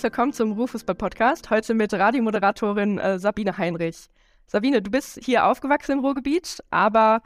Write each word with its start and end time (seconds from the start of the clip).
Herzlich 0.00 0.14
willkommen 0.14 0.32
zum 0.32 0.52
Ruhrfußball-Podcast. 0.52 1.50
Heute 1.50 1.74
mit 1.74 1.92
Radiomoderatorin 1.92 2.96
äh, 2.96 3.18
Sabine 3.18 3.58
Heinrich. 3.58 4.08
Sabine, 4.46 4.80
du 4.80 4.90
bist 4.90 5.18
hier 5.22 5.44
aufgewachsen 5.44 5.92
im 5.92 5.98
Ruhrgebiet, 5.98 6.64
aber 6.70 7.20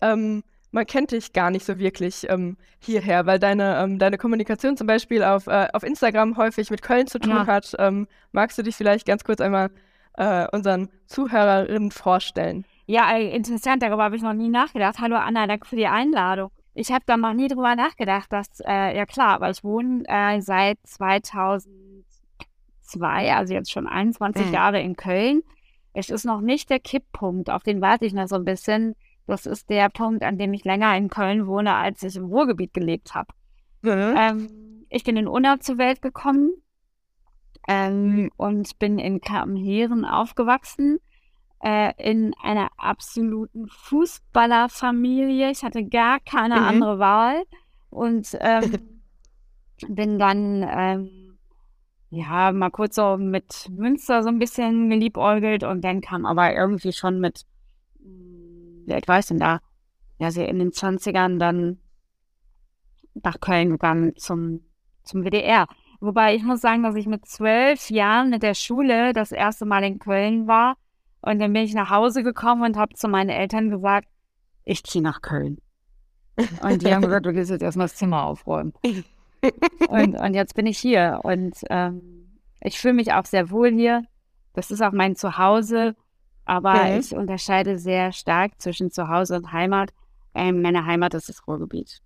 ähm, 0.00 0.44
man 0.70 0.86
kennt 0.86 1.10
dich 1.10 1.32
gar 1.32 1.50
nicht 1.50 1.66
so 1.66 1.80
wirklich 1.80 2.30
ähm, 2.30 2.56
hierher, 2.78 3.26
weil 3.26 3.40
deine, 3.40 3.82
ähm, 3.82 3.98
deine 3.98 4.16
Kommunikation 4.16 4.76
zum 4.76 4.86
Beispiel 4.86 5.24
auf, 5.24 5.48
äh, 5.48 5.66
auf 5.72 5.82
Instagram 5.82 6.36
häufig 6.36 6.70
mit 6.70 6.82
Köln 6.82 7.08
zu 7.08 7.18
tun 7.18 7.32
ja. 7.32 7.46
hat. 7.48 7.74
Ähm, 7.80 8.06
magst 8.30 8.56
du 8.58 8.62
dich 8.62 8.76
vielleicht 8.76 9.08
ganz 9.08 9.24
kurz 9.24 9.40
einmal 9.40 9.72
äh, 10.16 10.46
unseren 10.52 10.88
Zuhörerinnen 11.06 11.90
vorstellen? 11.90 12.64
Ja, 12.86 13.10
interessant, 13.10 13.82
darüber 13.82 14.04
habe 14.04 14.14
ich 14.14 14.22
noch 14.22 14.34
nie 14.34 14.50
nachgedacht. 14.50 15.00
Hallo 15.00 15.16
Anna, 15.16 15.48
danke 15.48 15.66
für 15.66 15.74
die 15.74 15.88
Einladung. 15.88 16.52
Ich 16.74 16.92
habe 16.92 17.02
da 17.06 17.16
noch 17.16 17.34
nie 17.34 17.48
drüber 17.48 17.74
nachgedacht, 17.74 18.32
dass, 18.32 18.60
äh, 18.60 18.96
ja 18.96 19.04
klar, 19.04 19.40
weil 19.40 19.50
ich 19.50 19.64
wohne 19.64 20.04
äh, 20.06 20.40
seit 20.40 20.78
2002, 22.90 23.34
also 23.34 23.54
jetzt 23.54 23.70
schon 23.70 23.86
21 23.86 24.46
mhm. 24.46 24.52
Jahre 24.52 24.80
in 24.80 24.96
Köln. 24.96 25.42
Es 25.92 26.10
ist 26.10 26.24
noch 26.24 26.40
nicht 26.40 26.70
der 26.70 26.80
Kipppunkt, 26.80 27.50
auf 27.50 27.62
den 27.62 27.80
warte 27.80 28.06
ich 28.06 28.12
noch 28.12 28.28
so 28.28 28.36
ein 28.36 28.44
bisschen. 28.44 28.94
Das 29.26 29.46
ist 29.46 29.70
der 29.70 29.88
Punkt, 29.88 30.22
an 30.24 30.38
dem 30.38 30.52
ich 30.52 30.64
länger 30.64 30.96
in 30.96 31.08
Köln 31.08 31.46
wohne, 31.46 31.74
als 31.74 32.02
ich 32.02 32.16
im 32.16 32.26
Ruhrgebiet 32.26 32.74
gelebt 32.74 33.14
habe. 33.14 33.32
Mhm. 33.82 34.14
Ähm, 34.16 34.86
ich 34.88 35.04
bin 35.04 35.16
in 35.16 35.28
Unna 35.28 35.60
zur 35.60 35.78
Welt 35.78 36.02
gekommen 36.02 36.50
ähm, 37.68 38.30
und 38.36 38.78
bin 38.78 38.98
in 38.98 39.20
Kappenheeren 39.20 40.04
aufgewachsen 40.04 40.98
äh, 41.62 41.92
in 41.98 42.34
einer 42.42 42.70
absoluten 42.76 43.68
Fußballerfamilie. 43.68 45.50
Ich 45.50 45.62
hatte 45.62 45.84
gar 45.84 46.18
keine 46.20 46.56
mhm. 46.56 46.66
andere 46.66 46.98
Wahl 46.98 47.42
und 47.90 48.36
ähm, 48.40 49.00
bin 49.88 50.18
dann 50.18 50.66
ähm, 50.68 51.29
ja 52.10 52.52
mal 52.52 52.70
kurz 52.70 52.96
so 52.96 53.16
mit 53.16 53.68
Münster 53.70 54.22
so 54.22 54.28
ein 54.28 54.38
bisschen 54.38 54.90
geliebäugelt 54.90 55.62
und 55.62 55.82
dann 55.82 56.00
kam 56.00 56.26
aber 56.26 56.54
irgendwie 56.54 56.92
schon 56.92 57.20
mit, 57.20 57.46
ja, 58.86 58.98
ich 58.98 59.06
weiß 59.06 59.28
denn 59.28 59.38
da, 59.38 59.60
ja, 60.18 60.30
sie 60.30 60.44
in 60.44 60.58
den 60.58 60.70
20ern 60.70 61.38
dann 61.38 61.78
nach 63.14 63.40
Köln 63.40 63.70
gegangen 63.70 64.16
zum, 64.16 64.60
zum 65.02 65.24
WDR. 65.24 65.66
Wobei 66.00 66.34
ich 66.34 66.42
muss 66.42 66.60
sagen, 66.60 66.82
dass 66.82 66.94
ich 66.94 67.06
mit 67.06 67.26
zwölf 67.26 67.90
Jahren 67.90 68.30
mit 68.30 68.42
der 68.42 68.54
Schule 68.54 69.12
das 69.12 69.32
erste 69.32 69.64
Mal 69.66 69.84
in 69.84 69.98
Köln 69.98 70.46
war 70.46 70.76
und 71.22 71.38
dann 71.38 71.52
bin 71.52 71.62
ich 71.62 71.74
nach 71.74 71.90
Hause 71.90 72.22
gekommen 72.22 72.62
und 72.62 72.76
habe 72.76 72.94
zu 72.94 73.08
meinen 73.08 73.30
Eltern 73.30 73.70
gesagt, 73.70 74.08
ich 74.64 74.82
ziehe 74.84 75.02
nach 75.02 75.22
Köln. 75.22 75.58
Und 76.62 76.82
die 76.82 76.92
haben 76.92 77.02
gesagt, 77.06 77.26
du 77.26 77.32
gehst 77.32 77.50
jetzt 77.50 77.62
erstmal 77.62 77.86
das 77.86 77.96
Zimmer 77.96 78.24
aufräumen. 78.24 78.72
Und, 79.88 80.14
und 80.14 80.34
jetzt 80.34 80.54
bin 80.54 80.66
ich 80.66 80.78
hier. 80.78 81.20
Und 81.22 81.56
ähm, 81.70 82.38
ich 82.60 82.78
fühle 82.78 82.94
mich 82.94 83.12
auch 83.12 83.24
sehr 83.24 83.50
wohl 83.50 83.70
hier. 83.70 84.04
Das 84.54 84.70
ist 84.70 84.82
auch 84.82 84.92
mein 84.92 85.16
Zuhause. 85.16 85.94
Aber 86.44 86.74
mhm. 86.74 87.00
ich 87.00 87.14
unterscheide 87.14 87.78
sehr 87.78 88.12
stark 88.12 88.60
zwischen 88.60 88.90
Zuhause 88.90 89.36
und 89.36 89.52
Heimat. 89.52 89.90
Ähm, 90.34 90.62
meine 90.62 90.84
Heimat 90.86 91.14
ist 91.14 91.28
das 91.28 91.46
Ruhrgebiet. 91.46 92.00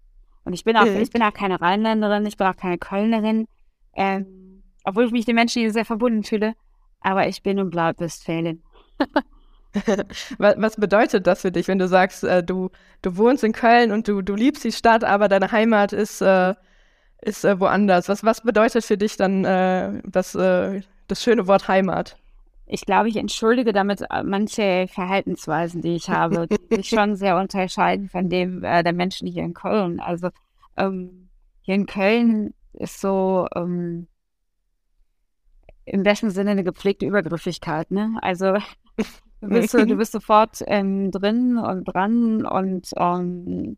Und 0.45 0.53
ich 0.53 0.65
bin 0.65 0.77
auch, 0.77 0.85
mhm. 0.85 0.97
ich 0.97 1.11
bin 1.11 1.23
auch 1.23 1.33
keine 1.33 1.61
Rheinländerin, 1.61 2.27
ich 2.27 2.37
bin 2.37 2.47
auch 2.47 2.57
keine 2.57 2.79
Kölnerin. 2.79 3.47
Ähm, 3.95 4.63
obwohl 4.85 5.07
ich 5.07 5.13
mich 5.13 5.25
den 5.25 5.35
Menschen 5.35 5.61
hier 5.61 5.73
sehr 5.73 5.85
verbunden 5.85 6.25
fühle. 6.25 6.55
Aber 7.01 7.27
ich 7.29 7.43
bin 7.43 7.59
und 7.59 7.71
bleibe 7.71 8.01
Westfälin. 8.01 8.63
was 10.39 10.77
bedeutet 10.77 11.27
das 11.27 11.41
für 11.41 11.51
dich, 11.51 11.69
wenn 11.69 11.79
du 11.79 11.89
sagst, 11.89 12.25
äh, 12.25 12.43
du, 12.43 12.71
du 13.03 13.17
wohnst 13.17 13.45
in 13.45 13.53
Köln 13.53 13.93
und 13.93 14.09
du, 14.09 14.23
du 14.23 14.35
liebst 14.35 14.65
die 14.65 14.73
Stadt, 14.73 15.05
aber 15.05 15.29
deine 15.29 15.51
Heimat 15.53 15.93
ist, 15.93 16.21
äh, 16.21 16.55
ist 17.25 17.45
äh, 17.45 17.59
woanders? 17.59 18.09
Was, 18.09 18.25
was 18.25 18.41
bedeutet 18.43 18.85
für 18.85 18.97
dich 18.97 19.17
dann 19.17 19.45
äh, 19.45 20.03
das, 20.05 20.35
äh, 20.35 20.83
das 21.09 21.23
schöne 21.23 21.47
Wort 21.47 21.69
Heimat? 21.69 22.17
Ich 22.67 22.87
glaube, 22.87 23.09
ich 23.09 23.17
entschuldige 23.17 23.73
damit 23.73 24.03
äh, 24.03 24.23
manche 24.23 24.87
Verhaltensweisen, 24.89 25.83
die 25.83 25.97
ich 25.97 26.09
habe, 26.09 26.47
die 26.47 26.77
sich 26.77 26.89
schon 26.89 27.17
sehr 27.17 27.37
unterscheiden 27.37 28.09
von 28.09 28.29
dem 28.29 28.63
der 28.63 28.93
Menschen 28.93 29.29
hier 29.29 29.45
in 29.45 29.55
Köln. 29.55 30.01
Also 30.01 30.31
ähm, 30.77 31.29
hier 31.63 31.75
in 31.75 31.87
Köln 31.87 32.55
ist 32.73 33.01
so 33.01 33.47
ähm, 33.55 34.07
im 35.85 36.03
besten 36.03 36.31
Sinne 36.31 36.53
eine 36.53 36.65
gepflegte 36.65 37.07
Übergriffigkeit. 37.07 37.91
Ne? 37.91 38.17
Also 38.23 38.57
Du 39.45 39.51
bist, 39.51 39.75
du 39.75 39.97
bist 39.97 40.13
sofort 40.13 40.63
ähm, 40.67 41.11
drin 41.11 41.59
und 41.59 41.85
dran 41.85 42.47
und 42.47 42.89
ähm, 42.97 43.77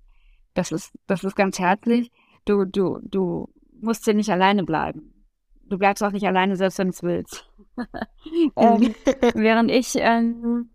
das 0.55 0.71
ist, 0.71 0.93
das 1.09 1.25
ist 1.25 1.35
ganz 1.35 1.59
herzlich. 1.59 2.13
Du, 2.47 2.65
du, 2.65 3.01
du 3.03 3.49
musst 3.81 4.05
hier 4.05 4.15
nicht 4.15 4.31
alleine 4.31 4.65
bleiben. 4.65 5.13
Du 5.69 5.79
bleibst 5.79 6.03
auch 6.03 6.13
nicht 6.13 6.27
alleine, 6.27 6.57
selbst 6.57 6.79
wenn 6.79 6.89
du 6.89 6.93
es 6.93 7.03
willst. 7.03 7.49
ähm, 8.57 8.95
während 9.35 9.71
ich 9.71 9.97
ähm, 9.97 10.71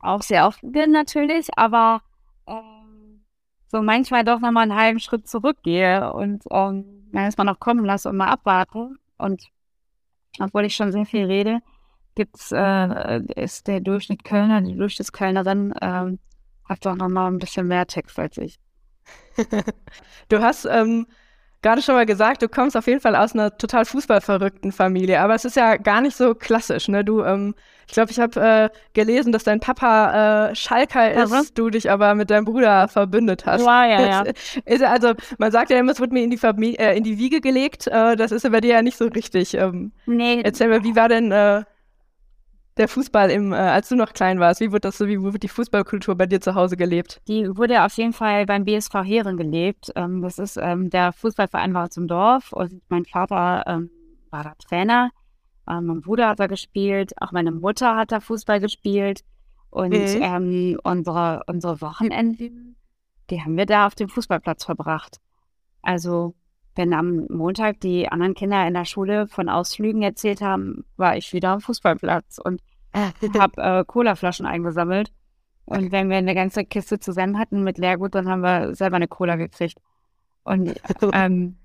auch 0.00 0.22
sehr 0.22 0.46
oft 0.46 0.60
bin 0.62 0.90
natürlich, 0.90 1.48
aber 1.56 2.02
ähm, 2.46 3.24
so 3.68 3.82
manchmal 3.82 4.24
doch 4.24 4.40
nochmal 4.40 4.64
einen 4.64 4.74
halben 4.74 5.00
Schritt 5.00 5.28
zurückgehe 5.28 6.12
und 6.12 6.44
ähm, 6.50 7.10
erstmal 7.12 7.44
noch 7.44 7.60
kommen 7.60 7.84
lasse 7.84 8.08
und 8.08 8.16
mal 8.16 8.28
abwarten. 8.28 8.98
Und 9.18 9.48
obwohl 10.40 10.64
ich 10.64 10.74
schon 10.74 10.92
sehr 10.92 11.06
viel 11.06 11.26
rede, 11.26 11.60
gibt's, 12.14 12.52
äh, 12.52 13.20
ist 13.36 13.66
der 13.66 13.80
Durchschnitt 13.80 14.24
Kölner, 14.24 14.62
die 14.62 14.76
Durchschnittskölnerin 14.76 15.74
ähm, 15.80 16.18
hat 16.64 16.84
doch 16.84 16.96
nochmal 16.96 17.30
ein 17.30 17.38
bisschen 17.38 17.68
mehr 17.68 17.86
Text 17.86 18.18
als 18.18 18.38
ich. 18.38 18.58
du 20.28 20.40
hast 20.40 20.66
ähm, 20.66 21.06
gerade 21.62 21.82
schon 21.82 21.94
mal 21.94 22.06
gesagt, 22.06 22.42
du 22.42 22.48
kommst 22.48 22.76
auf 22.76 22.86
jeden 22.86 23.00
Fall 23.00 23.16
aus 23.16 23.32
einer 23.32 23.56
total 23.56 23.84
fußballverrückten 23.84 24.72
Familie, 24.72 25.20
aber 25.20 25.34
es 25.34 25.44
ist 25.44 25.56
ja 25.56 25.76
gar 25.76 26.00
nicht 26.00 26.16
so 26.16 26.34
klassisch, 26.34 26.88
ne? 26.88 27.04
Du, 27.04 27.22
ähm, 27.24 27.54
ich 27.88 27.92
glaube, 27.92 28.10
ich 28.10 28.20
habe 28.20 28.40
äh, 28.40 28.68
gelesen, 28.94 29.32
dass 29.32 29.44
dein 29.44 29.60
Papa 29.60 30.50
äh, 30.50 30.54
Schalker 30.54 31.12
ist, 31.12 31.32
mhm. 31.32 31.54
du 31.54 31.70
dich 31.70 31.90
aber 31.90 32.14
mit 32.14 32.30
deinem 32.30 32.44
Bruder 32.44 32.88
verbündet 32.88 33.46
hast. 33.46 33.64
Ja, 33.64 33.86
ja, 33.86 34.00
ja. 34.00 34.24
Ist, 34.64 34.82
also 34.82 35.14
man 35.38 35.52
sagt 35.52 35.70
ja 35.70 35.78
immer, 35.78 35.92
es 35.92 36.00
wird 36.00 36.12
mir 36.12 36.22
in 36.22 36.30
die, 36.30 36.36
Familie, 36.36 36.78
äh, 36.78 36.96
in 36.96 37.04
die 37.04 37.18
Wiege 37.18 37.40
gelegt. 37.40 37.86
Äh, 37.86 38.16
das 38.16 38.32
ist 38.32 38.42
ja 38.42 38.50
bei 38.50 38.60
dir 38.60 38.74
ja 38.74 38.82
nicht 38.82 38.96
so 38.96 39.06
richtig. 39.06 39.54
Ähm, 39.54 39.92
nee. 40.06 40.40
Erzähl 40.42 40.68
mir, 40.68 40.82
wie 40.82 40.96
war 40.96 41.08
denn 41.08 41.30
äh, 41.30 41.62
der 42.76 42.88
Fußball 42.88 43.30
im, 43.30 43.52
äh, 43.52 43.56
als 43.56 43.88
du 43.88 43.96
noch 43.96 44.12
klein 44.12 44.40
warst? 44.40 44.60
Wie 44.60 44.72
wird 44.72 44.84
das 44.84 44.98
so, 44.98 45.06
wie 45.06 45.22
wird 45.22 45.42
die 45.42 45.48
Fußballkultur 45.48 46.14
bei 46.14 46.26
dir 46.26 46.40
zu 46.40 46.54
Hause 46.54 46.76
gelebt? 46.76 47.20
Die 47.28 47.56
wurde 47.56 47.84
auf 47.84 47.92
jeden 47.94 48.12
Fall 48.12 48.46
beim 48.46 48.64
BSV 48.64 48.94
Heeren 49.04 49.36
gelebt. 49.36 49.92
Ähm, 49.96 50.22
das 50.22 50.38
ist 50.38 50.56
ähm, 50.56 50.90
der 50.90 51.12
Fußballverein 51.12 51.74
war 51.74 51.90
zum 51.90 52.06
Dorf 52.08 52.52
und 52.52 52.82
mein 52.88 53.04
Vater 53.04 53.64
ähm, 53.66 53.90
war 54.30 54.44
da 54.44 54.54
Trainer. 54.54 55.10
Ähm, 55.68 55.86
mein 55.86 56.00
Bruder 56.00 56.28
hat 56.28 56.40
da 56.40 56.46
gespielt, 56.46 57.12
auch 57.20 57.32
meine 57.32 57.52
Mutter 57.52 57.96
hat 57.96 58.12
da 58.12 58.20
Fußball 58.20 58.60
gespielt. 58.60 59.22
Und 59.70 59.92
mhm. 59.92 60.22
Ähm, 60.22 60.80
unsere, 60.84 61.42
unsere 61.48 61.80
Wochenenden, 61.80 62.76
die 63.30 63.42
haben 63.42 63.56
wir 63.56 63.66
da 63.66 63.86
auf 63.86 63.94
dem 63.94 64.08
Fußballplatz 64.08 64.64
verbracht. 64.64 65.18
Also 65.82 66.34
wenn 66.76 66.92
am 66.92 67.26
Montag 67.28 67.80
die 67.80 68.08
anderen 68.08 68.34
Kinder 68.34 68.66
in 68.66 68.74
der 68.74 68.84
Schule 68.84 69.26
von 69.26 69.48
Ausflügen 69.48 70.02
erzählt 70.02 70.40
haben, 70.40 70.84
war 70.96 71.16
ich 71.16 71.32
wieder 71.32 71.50
am 71.50 71.60
Fußballplatz 71.60 72.38
und 72.38 72.60
habe 73.38 73.62
äh, 73.62 73.84
Colaflaschen 73.84 74.46
eingesammelt. 74.46 75.12
Und 75.64 75.90
wenn 75.90 76.08
wir 76.08 76.16
eine 76.16 76.34
ganze 76.34 76.64
Kiste 76.64 77.00
zusammen 77.00 77.38
hatten 77.38 77.64
mit 77.64 77.78
Leergut, 77.78 78.14
dann 78.14 78.28
haben 78.28 78.42
wir 78.42 78.74
selber 78.74 78.96
eine 78.96 79.08
Cola 79.08 79.36
gekriegt. 79.36 79.78
Und 80.44 80.80
ähm, 81.12 81.56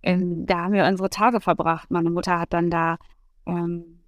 in, 0.00 0.46
da 0.46 0.64
haben 0.64 0.72
wir 0.72 0.86
unsere 0.86 1.10
Tage 1.10 1.40
verbracht. 1.40 1.90
Meine 1.90 2.10
Mutter 2.10 2.38
hat 2.38 2.52
dann 2.52 2.70
da 2.70 2.98
ähm, 3.46 4.00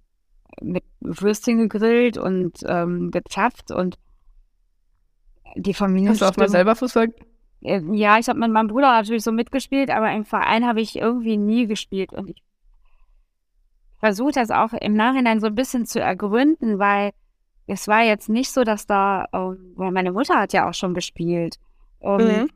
mit 0.61 0.83
Würstchen 1.01 1.57
gegrillt 1.57 2.17
und 2.17 2.59
ähm, 2.65 3.11
gezapft 3.11 3.71
und 3.71 3.97
die 5.55 5.73
Familie. 5.73 6.09
Hast 6.09 6.21
du 6.21 6.25
auch 6.25 6.37
mal 6.37 6.49
selber 6.49 6.75
Fußball 6.75 7.09
ja, 7.61 8.19
ich 8.19 8.29
habe 8.29 8.39
mit 8.39 8.51
meinem 8.51 8.67
Bruder 8.67 8.91
natürlich 8.91 9.23
so 9.23 9.31
mitgespielt, 9.31 9.89
aber 9.89 10.11
im 10.11 10.25
Verein 10.25 10.65
habe 10.65 10.81
ich 10.81 10.95
irgendwie 10.95 11.37
nie 11.37 11.67
gespielt. 11.67 12.13
Und 12.13 12.29
ich 12.29 12.43
versuche 13.99 14.33
das 14.33 14.51
auch 14.51 14.73
im 14.73 14.93
Nachhinein 14.93 15.39
so 15.39 15.47
ein 15.47 15.55
bisschen 15.55 15.85
zu 15.85 15.99
ergründen, 15.99 16.77
weil 16.79 17.11
es 17.67 17.87
war 17.87 18.03
jetzt 18.03 18.29
nicht 18.29 18.51
so, 18.51 18.63
dass 18.63 18.85
da, 18.85 19.25
ähm, 19.33 19.73
weil 19.75 19.91
meine 19.91 20.11
Mutter 20.11 20.39
hat 20.39 20.53
ja 20.53 20.69
auch 20.69 20.73
schon 20.73 20.93
gespielt. 20.93 21.57
Mhm. 22.01 22.49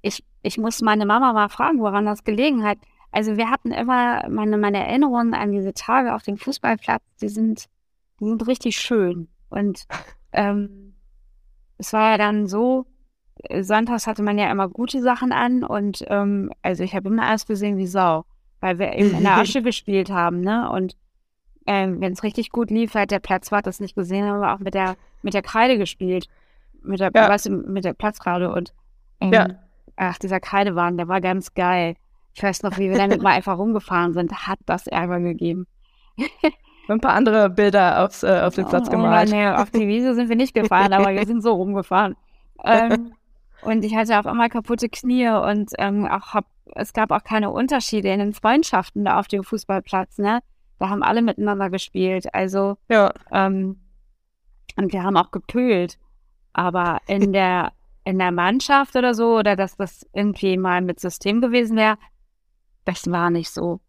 Ich, 0.00 0.24
ich 0.42 0.56
muss 0.56 0.80
meine 0.80 1.04
Mama 1.04 1.32
mal 1.32 1.48
fragen, 1.48 1.80
woran 1.80 2.06
das 2.06 2.24
gelegen 2.24 2.64
hat. 2.64 2.78
Also 3.10 3.36
wir 3.36 3.50
hatten 3.50 3.72
immer 3.72 4.26
meine, 4.30 4.56
meine 4.56 4.86
Erinnerungen 4.86 5.34
an 5.34 5.52
diese 5.52 5.74
Tage 5.74 6.14
auf 6.14 6.22
dem 6.22 6.38
Fußballplatz, 6.38 7.02
die 7.20 7.28
sind, 7.28 7.66
die 8.20 8.24
sind 8.24 8.46
richtig 8.46 8.78
schön. 8.78 9.28
Und 9.50 9.86
ähm, 10.32 10.94
es 11.76 11.92
war 11.92 12.12
ja 12.12 12.18
dann 12.18 12.46
so, 12.46 12.86
sonntags 13.60 14.06
hatte 14.06 14.22
man 14.22 14.38
ja 14.38 14.50
immer 14.50 14.68
gute 14.68 15.02
Sachen 15.02 15.32
an 15.32 15.64
und 15.64 16.04
ähm, 16.08 16.50
also 16.62 16.82
ich 16.82 16.94
habe 16.94 17.08
immer 17.08 17.28
erst 17.28 17.46
gesehen 17.46 17.78
wie 17.78 17.86
Sau, 17.86 18.24
weil 18.60 18.78
wir 18.78 18.92
eben 18.94 19.16
in 19.16 19.22
der 19.22 19.36
Asche 19.38 19.62
gespielt 19.62 20.10
haben, 20.10 20.40
ne? 20.40 20.70
Und 20.70 20.96
ähm, 21.66 22.00
wenn 22.00 22.12
es 22.12 22.22
richtig 22.22 22.50
gut 22.50 22.70
lief, 22.70 22.94
hat 22.94 23.10
der 23.10 23.20
Platzwart 23.20 23.66
das 23.66 23.80
nicht 23.80 23.94
gesehen, 23.94 24.26
haben 24.26 24.40
wir 24.40 24.54
auch 24.54 24.60
mit 24.60 24.74
der 24.74 24.96
mit 25.22 25.34
der 25.34 25.42
Kreide 25.42 25.78
gespielt, 25.78 26.28
mit 26.82 27.00
der, 27.00 27.10
ja. 27.14 27.36
du, 27.36 27.50
mit 27.50 27.84
der 27.84 27.92
Platzkreide 27.92 28.52
und 28.52 28.72
ähm, 29.20 29.32
ja. 29.32 29.48
ach 29.96 30.18
dieser 30.18 30.40
Kreidewahn, 30.40 30.96
der 30.96 31.08
war 31.08 31.20
ganz 31.20 31.54
geil. 31.54 31.96
Ich 32.34 32.42
weiß 32.42 32.62
noch, 32.62 32.78
wie 32.78 32.88
wir 32.88 32.96
damit 32.96 33.20
mal 33.20 33.32
einfach 33.32 33.58
rumgefahren 33.58 34.12
sind. 34.12 34.32
Hat 34.46 34.60
das 34.66 34.86
Ärger 34.86 35.18
gegeben. 35.18 35.66
ein 36.88 37.00
paar 37.00 37.14
andere 37.14 37.50
Bilder 37.50 38.04
aufs, 38.04 38.22
äh, 38.22 38.40
auf 38.44 38.54
den 38.54 38.66
Platz 38.66 38.86
oh, 38.88 38.92
gemalt. 38.92 39.28
Oh, 39.30 39.34
nee, 39.34 39.48
auf 39.48 39.70
die 39.70 39.88
Wiese 39.88 40.14
sind 40.14 40.28
wir 40.28 40.36
nicht 40.36 40.54
gefahren, 40.54 40.92
aber 40.92 41.12
wir 41.12 41.26
sind 41.26 41.42
so 41.42 41.52
rumgefahren. 41.52 42.16
Ähm, 42.64 43.12
und 43.62 43.84
ich 43.84 43.94
hatte 43.94 44.18
auf 44.18 44.26
einmal 44.26 44.48
kaputte 44.48 44.88
Knie 44.88 45.28
und 45.28 45.72
ähm, 45.78 46.06
auch 46.06 46.34
hab, 46.34 46.46
es 46.74 46.92
gab 46.92 47.10
auch 47.10 47.24
keine 47.24 47.50
Unterschiede 47.50 48.08
in 48.08 48.20
den 48.20 48.32
Freundschaften 48.32 49.04
da 49.04 49.18
auf 49.18 49.28
dem 49.28 49.44
Fußballplatz. 49.44 50.18
Ne? 50.18 50.40
Da 50.78 50.88
haben 50.88 51.02
alle 51.02 51.22
miteinander 51.22 51.70
gespielt. 51.70 52.32
Also 52.34 52.76
ja. 52.88 53.12
ähm, 53.32 53.80
und 54.76 54.92
wir 54.92 55.02
haben 55.02 55.16
auch 55.16 55.30
gepölt. 55.30 55.98
Aber 56.52 56.98
in 57.06 57.32
der 57.32 57.72
in 58.04 58.18
der 58.18 58.32
Mannschaft 58.32 58.96
oder 58.96 59.12
so, 59.12 59.36
oder 59.36 59.54
dass 59.54 59.76
das 59.76 60.06
irgendwie 60.14 60.56
mal 60.56 60.80
mit 60.80 60.98
System 60.98 61.42
gewesen 61.42 61.76
wäre, 61.76 61.98
das 62.86 63.10
war 63.10 63.28
nicht 63.28 63.50
so. 63.50 63.80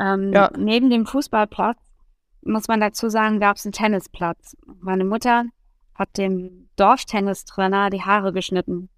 Ähm, 0.00 0.32
ja. 0.32 0.50
Neben 0.58 0.90
dem 0.90 1.06
Fußballplatz, 1.06 1.78
muss 2.44 2.66
man 2.66 2.80
dazu 2.80 3.08
sagen, 3.08 3.38
gab 3.38 3.56
es 3.56 3.64
einen 3.64 3.72
Tennisplatz. 3.72 4.56
Meine 4.80 5.04
Mutter 5.04 5.44
hat 5.94 6.18
dem 6.18 6.70
Dorftennistrainer 6.74 7.88
die 7.90 8.02
Haare 8.02 8.32
geschnitten. 8.32 8.88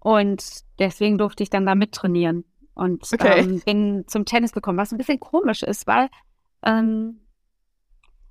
Und 0.00 0.44
deswegen 0.78 1.18
durfte 1.18 1.42
ich 1.42 1.50
dann 1.50 1.66
da 1.66 1.74
mittrainieren 1.74 2.44
und 2.74 3.02
okay. 3.12 3.40
ähm, 3.40 3.60
bin 3.64 4.04
zum 4.06 4.24
Tennis 4.24 4.52
gekommen, 4.52 4.78
was 4.78 4.92
ein 4.92 4.98
bisschen 4.98 5.18
komisch 5.18 5.62
ist, 5.62 5.86
weil 5.86 6.08
ähm, 6.62 7.20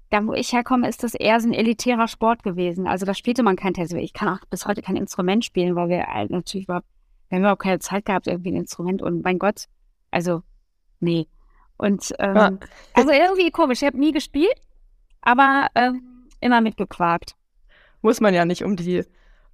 da 0.09 0.25
wo 0.25 0.33
ich 0.33 0.53
herkomme, 0.53 0.87
ist 0.87 1.03
das 1.03 1.13
eher 1.13 1.39
so 1.39 1.49
ein 1.49 1.53
elitärer 1.53 2.07
Sport 2.07 2.43
gewesen. 2.43 2.87
Also 2.87 3.05
da 3.05 3.13
spielte 3.13 3.43
man 3.43 3.57
kein 3.57 3.73
Tennis. 3.73 3.91
Ich 3.91 4.13
kann 4.13 4.29
auch 4.29 4.45
bis 4.49 4.65
heute 4.65 4.81
kein 4.81 4.95
Instrument 4.95 5.43
spielen, 5.43 5.75
weil 5.75 5.89
wir 5.89 6.07
halt 6.07 6.31
natürlich 6.31 6.65
überhaupt, 6.65 6.87
wir 7.27 7.35
haben 7.35 7.43
überhaupt 7.43 7.61
keine 7.61 7.79
Zeit 7.79 8.05
gehabt, 8.05 8.27
irgendwie 8.27 8.51
ein 8.51 8.57
Instrument 8.57 9.01
und 9.01 9.23
mein 9.23 9.37
Gott, 9.37 9.65
also 10.11 10.43
nee. 10.99 11.27
Und 11.77 12.13
ähm, 12.19 12.35
ja. 12.35 12.51
also 12.93 13.11
irgendwie 13.11 13.51
komisch. 13.51 13.81
Ich 13.81 13.87
habe 13.87 13.99
nie 13.99 14.13
gespielt, 14.13 14.55
aber 15.21 15.67
ähm, 15.75 16.27
immer 16.39 16.61
mitgequakt. 16.61 17.35
Muss 18.01 18.21
man 18.21 18.33
ja 18.33 18.45
nicht, 18.45 18.63
um 18.63 18.75
die, 18.77 19.03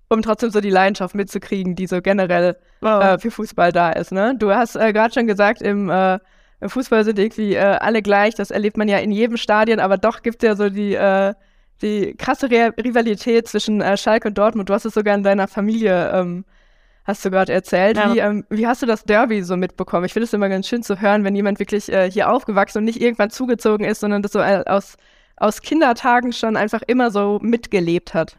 um 0.10 0.22
trotzdem 0.22 0.50
so 0.52 0.62
die 0.62 0.70
Leidenschaft 0.70 1.16
mitzukriegen, 1.16 1.76
die 1.76 1.88
so 1.88 2.02
generell 2.02 2.58
oh. 2.82 2.88
äh, 2.88 3.18
für 3.18 3.32
Fußball 3.32 3.72
da 3.72 3.92
ist. 3.92 4.12
Ne? 4.12 4.36
Du 4.38 4.52
hast 4.52 4.76
äh, 4.76 4.94
gerade 4.94 5.14
schon 5.14 5.28
gesagt, 5.28 5.62
im 5.62 5.90
äh, 5.90 6.20
im 6.64 6.70
Fußball 6.70 7.04
sind 7.04 7.20
irgendwie 7.20 7.56
äh, 7.56 7.60
alle 7.60 8.02
gleich. 8.02 8.36
Das 8.36 8.50
erlebt 8.50 8.78
man 8.78 8.88
ja 8.88 8.98
in 9.00 9.12
jedem 9.12 9.36
Stadion, 9.36 9.82
aber 9.82 9.98
doch 9.98 10.22
gibt 10.22 10.42
es 10.42 10.48
ja 10.48 10.56
so 10.56 10.70
die, 10.70 10.96
äh, 10.96 11.34
die 11.82 12.16
krasse 12.16 12.50
Re 12.50 12.74
Rivalität 12.82 13.50
zwischen 13.50 13.82
äh, 13.82 13.98
Schalke 13.98 14.30
und 14.30 14.38
Dortmund. 14.38 14.70
Du 14.70 14.74
hast 14.74 14.86
es 14.86 14.94
sogar 14.94 15.14
in 15.14 15.24
deiner 15.24 15.50
Familie, 15.50 16.12
ähm, 16.14 16.46
hast 17.04 17.26
du 17.26 17.32
gerade 17.32 17.52
erzählt. 17.52 17.98
Ja. 17.98 18.14
Wie, 18.14 18.20
ähm, 18.20 18.46
wie 18.50 18.66
hast 18.66 18.82
du 18.82 18.86
das 18.86 19.04
Derby 19.04 19.44
so 19.44 19.58
mitbekommen? 19.58 20.06
Ich 20.06 20.14
finde 20.14 20.24
es 20.24 20.32
immer 20.32 20.48
ganz 20.48 20.66
schön 20.66 20.84
zu 20.84 21.02
hören, 21.02 21.26
wenn 21.26 21.36
jemand 21.36 21.60
wirklich 21.60 21.92
hier 22.10 22.32
aufgewachsen 22.32 22.78
und 22.78 22.86
nicht 22.86 23.02
irgendwann 23.02 23.30
zugezogen 23.30 23.86
ist, 23.86 24.00
sondern 24.00 24.22
das 24.22 24.32
so 24.32 24.40
aus, 24.40 24.96
aus 25.36 25.62
Kindertagen 25.62 26.32
schon 26.32 26.56
einfach 26.56 26.82
immer 26.88 27.12
so 27.12 27.40
mitgelebt 27.42 28.14
hat. 28.14 28.38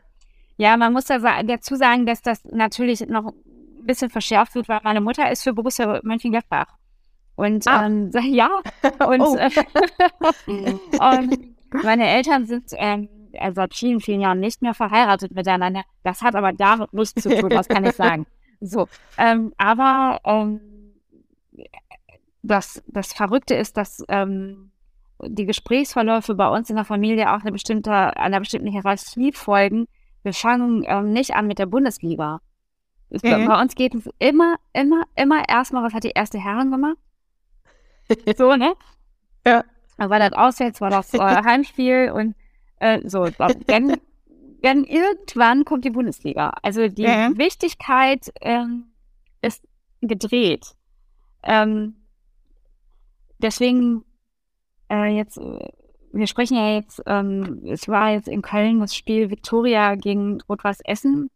Ja, 0.57 0.77
man 0.77 0.93
muss 0.93 1.07
da 1.07 1.19
dazu 1.43 1.77
sagen, 1.77 2.07
dass 2.07 2.23
das 2.23 2.45
natürlich 2.45 3.07
noch 3.09 3.27
ein 3.27 3.87
bisschen 3.87 4.11
verschärft 4.11 4.55
wird, 4.55 4.69
weil 4.69 4.81
meine 4.85 5.01
Mutter 5.01 5.31
ist 5.31 5.43
für 5.43 5.53
Borussia 5.53 6.01
Mönchengladbach. 6.03 6.67
Und 7.37 7.67
ah. 7.67 7.87
ähm, 7.87 8.11
ja, 8.23 8.51
und, 9.07 9.21
oh. 9.21 9.37
und, 10.47 11.55
meine 11.83 12.09
Eltern 12.09 12.47
sind 12.47 12.71
ähm, 12.77 13.09
seit 13.53 13.75
vielen, 13.75 14.01
vielen 14.01 14.21
Jahren 14.21 14.39
nicht 14.39 14.63
mehr 14.63 14.75
verheiratet 14.75 15.35
miteinander. 15.35 15.83
Das 16.05 16.23
hat 16.23 16.37
aber 16.37 16.53
damit 16.53 16.93
nichts 16.93 17.21
zu 17.21 17.29
tun, 17.37 17.51
was 17.53 17.69
kann 17.69 17.85
ich 17.85 17.97
sagen. 17.97 18.27
So, 18.61 18.89
ähm, 19.19 19.53
aber 19.59 20.21
ähm, 20.25 20.61
das, 22.43 22.83
das 22.87 23.13
Verrückte 23.13 23.55
ist, 23.55 23.77
dass 23.77 24.03
ähm, 24.09 24.71
die 25.23 25.45
Gesprächsverläufe 25.45 26.35
bei 26.35 26.49
uns 26.49 26.71
in 26.71 26.77
der 26.77 26.87
Familie 26.87 27.35
auch 27.35 27.41
eine 27.41 27.53
bestimmte, 27.53 27.93
einer 27.93 28.39
bestimmten 28.39 28.69
Hierarchie 28.69 29.33
folgen. 29.33 29.87
Wir 30.25 30.33
fangen 30.33 30.85
ähm, 30.87 31.13
nicht 31.13 31.35
an 31.37 31.47
mit 31.47 31.59
der 31.59 31.67
Bundesliga. 31.67 32.41
Mhm. 33.11 33.47
Bei 33.47 33.61
uns 33.61 33.75
geht 33.75 33.95
es 33.95 34.09
immer, 34.19 34.57
immer, 34.73 35.05
immer 35.15 35.49
erstmal, 35.49 35.85
was 35.85 35.95
hat 35.95 36.05
die 36.05 36.13
erste 36.15 36.43
Herren 36.43 36.71
gemacht? 36.71 36.97
so, 38.37 38.57
ne? 38.57 38.75
Ja. 39.47 39.65
Dann 39.97 40.11
war 40.11 40.19
das 40.19 40.33
auswärts, 40.33 40.81
war 40.81 40.91
das 40.91 41.15
äh, 41.15 41.19
Heimspiel 41.45 42.11
und 42.13 42.35
äh, 42.81 43.01
so. 43.09 43.29
Dann, 43.67 44.01
dann 44.63 44.85
irgendwann 44.85 45.65
kommt 45.65 45.85
die 45.85 45.91
Bundesliga. 45.91 46.55
Also 46.63 46.89
die 46.89 47.03
ja. 47.03 47.31
Wichtigkeit 47.37 48.33
ähm, 48.41 48.87
ist 49.43 49.63
gedreht. 50.01 50.75
Ähm, 51.43 51.97
deswegen 53.39 54.05
äh, 54.91 55.17
jetzt, 55.17 55.37
äh, 55.37 55.69
wir 56.15 56.27
sprechen 56.27 56.57
ja 56.57 56.75
jetzt, 56.75 57.03
ähm, 57.07 57.63
es 57.65 57.89
war 57.89 58.11
jetzt 58.11 58.29
in 58.29 58.43
Köln 58.43 58.81
das 58.81 58.95
Spiel 58.95 59.31
Viktoria 59.31 59.95
gegen 59.95 60.41
Rot-Weiß 60.49 60.81
Essen. 60.85 61.31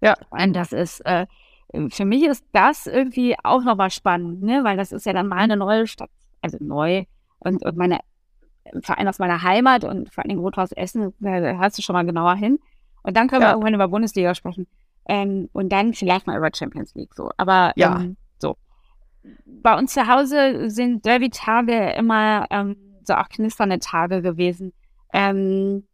Ja. 0.00 0.16
Und 0.30 0.54
das 0.54 0.72
ist 0.72 1.00
äh, 1.06 1.26
für 1.90 2.04
mich 2.04 2.24
ist 2.24 2.44
das 2.52 2.86
irgendwie 2.86 3.36
auch 3.42 3.62
nochmal 3.62 3.90
spannend, 3.90 4.42
ne? 4.42 4.64
weil 4.64 4.76
das 4.76 4.92
ist 4.92 5.04
ja 5.06 5.12
dann 5.12 5.28
mal 5.28 5.36
eine 5.36 5.56
neue 5.56 5.86
Stadt, 5.86 6.10
also 6.40 6.56
neu 6.60 7.04
und, 7.40 7.64
und 7.64 7.76
meine 7.76 8.00
Verein 8.82 9.08
aus 9.08 9.18
meiner 9.18 9.42
Heimat 9.42 9.84
und 9.84 10.12
vor 10.12 10.24
allem 10.24 10.38
Rothaus 10.38 10.72
Essen, 10.72 11.12
da 11.20 11.30
hörst 11.30 11.78
du 11.78 11.82
schon 11.82 11.94
mal 11.94 12.06
genauer 12.06 12.36
hin. 12.36 12.58
Und 13.02 13.16
dann 13.16 13.28
können 13.28 13.42
ja. 13.42 13.48
wir 13.48 13.52
irgendwann 13.52 13.74
über 13.74 13.88
Bundesliga 13.88 14.34
sprechen. 14.34 14.66
Ähm, 15.06 15.48
und 15.52 15.70
dann 15.70 15.94
vielleicht 15.94 16.26
mal 16.26 16.36
über 16.36 16.50
Champions 16.54 16.94
League 16.94 17.14
so. 17.14 17.30
Aber 17.36 17.72
ja. 17.76 18.00
Ähm, 18.00 18.16
so. 18.38 18.56
Bei 19.62 19.76
uns 19.78 19.94
zu 19.94 20.06
Hause 20.06 20.70
sind 20.70 21.04
Derby-Tage 21.04 21.92
immer 21.92 22.46
ähm, 22.50 22.76
so 23.08 23.14
auch 23.14 23.28
knisternde 23.28 23.80
Tage 23.80 24.22
gewesen. 24.22 24.72
Ähm, 25.12 25.86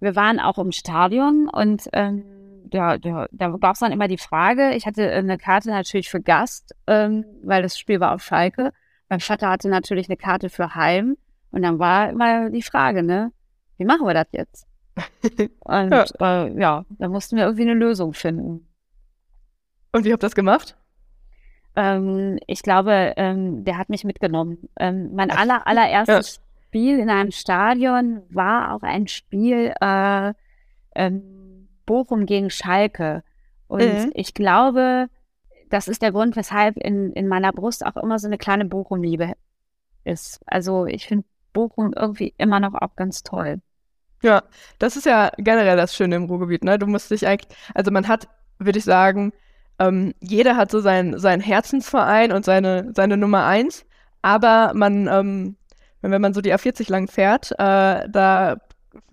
wir 0.00 0.16
waren 0.16 0.40
auch 0.40 0.58
im 0.58 0.72
Stadion 0.72 1.48
und 1.48 1.88
ähm, 1.92 2.24
da, 2.70 2.98
da, 2.98 3.26
da 3.30 3.48
gab 3.56 3.74
es 3.74 3.80
dann 3.80 3.92
immer 3.92 4.08
die 4.08 4.18
Frage, 4.18 4.74
ich 4.74 4.86
hatte 4.86 5.10
eine 5.10 5.38
Karte 5.38 5.70
natürlich 5.70 6.10
für 6.10 6.20
Gast, 6.20 6.74
ähm, 6.86 7.24
weil 7.42 7.62
das 7.62 7.78
Spiel 7.78 8.00
war 8.00 8.14
auf 8.14 8.22
Schalke. 8.22 8.72
Mein 9.08 9.20
Vater 9.20 9.48
hatte 9.48 9.68
natürlich 9.68 10.08
eine 10.08 10.16
Karte 10.16 10.50
für 10.50 10.74
Heim. 10.74 11.16
Und 11.50 11.62
dann 11.62 11.78
war 11.78 12.10
immer 12.10 12.50
die 12.50 12.62
Frage, 12.62 13.02
ne, 13.02 13.32
wie 13.78 13.84
machen 13.84 14.06
wir 14.06 14.12
das 14.12 14.26
jetzt? 14.32 14.66
Und 15.60 15.90
ja. 15.90 16.04
Äh, 16.20 16.60
ja, 16.60 16.84
da 16.90 17.08
mussten 17.08 17.36
wir 17.36 17.44
irgendwie 17.44 17.62
eine 17.62 17.74
Lösung 17.74 18.12
finden. 18.12 18.68
Und 19.92 20.04
wie 20.04 20.12
habt 20.12 20.22
ihr 20.22 20.26
das 20.26 20.34
gemacht? 20.34 20.76
Ähm, 21.78 22.40
ich 22.48 22.62
glaube, 22.62 23.14
ähm, 23.16 23.64
der 23.64 23.78
hat 23.78 23.88
mich 23.88 24.02
mitgenommen. 24.02 24.68
Ähm, 24.80 25.14
mein 25.14 25.30
aller, 25.30 25.64
allererstes 25.64 26.36
ja. 26.36 26.42
Spiel 26.66 26.98
in 26.98 27.08
einem 27.08 27.30
Stadion 27.30 28.22
war 28.30 28.74
auch 28.74 28.82
ein 28.82 29.06
Spiel, 29.06 29.72
äh, 29.80 30.32
ähm, 30.96 31.68
Bochum 31.86 32.26
gegen 32.26 32.50
Schalke. 32.50 33.22
Und 33.68 34.06
mhm. 34.06 34.10
ich 34.14 34.34
glaube, 34.34 35.06
das 35.70 35.86
ist 35.86 36.02
der 36.02 36.10
Grund, 36.10 36.34
weshalb 36.34 36.76
in, 36.78 37.12
in 37.12 37.28
meiner 37.28 37.52
Brust 37.52 37.86
auch 37.86 37.96
immer 37.96 38.18
so 38.18 38.26
eine 38.26 38.38
kleine 38.38 38.64
Bochum-Liebe 38.64 39.34
ist. 40.02 40.40
Also 40.46 40.84
ich 40.86 41.06
finde 41.06 41.26
Bochum 41.52 41.92
irgendwie 41.94 42.34
immer 42.38 42.58
noch 42.58 42.74
auch 42.74 42.96
ganz 42.96 43.22
toll. 43.22 43.60
Ja, 44.24 44.42
das 44.80 44.96
ist 44.96 45.06
ja 45.06 45.30
generell 45.38 45.76
das 45.76 45.94
Schöne 45.94 46.16
im 46.16 46.24
Ruhrgebiet, 46.24 46.64
ne? 46.64 46.76
Du 46.76 46.88
musst 46.88 47.12
dich 47.12 47.24
eigentlich, 47.24 47.56
also 47.72 47.92
man 47.92 48.08
hat, 48.08 48.26
würde 48.58 48.80
ich 48.80 48.84
sagen, 48.84 49.32
ähm, 49.78 50.14
jeder 50.20 50.56
hat 50.56 50.70
so 50.70 50.80
seinen 50.80 51.18
sein 51.18 51.40
Herzensverein 51.40 52.32
und 52.32 52.44
seine, 52.44 52.92
seine 52.94 53.16
Nummer 53.16 53.46
eins, 53.46 53.84
aber 54.22 54.72
man, 54.74 55.06
ähm, 55.06 55.56
wenn 56.02 56.20
man 56.20 56.34
so 56.34 56.40
die 56.40 56.54
A40 56.54 56.90
lang 56.90 57.08
fährt, 57.08 57.52
äh, 57.52 58.08
da 58.08 58.56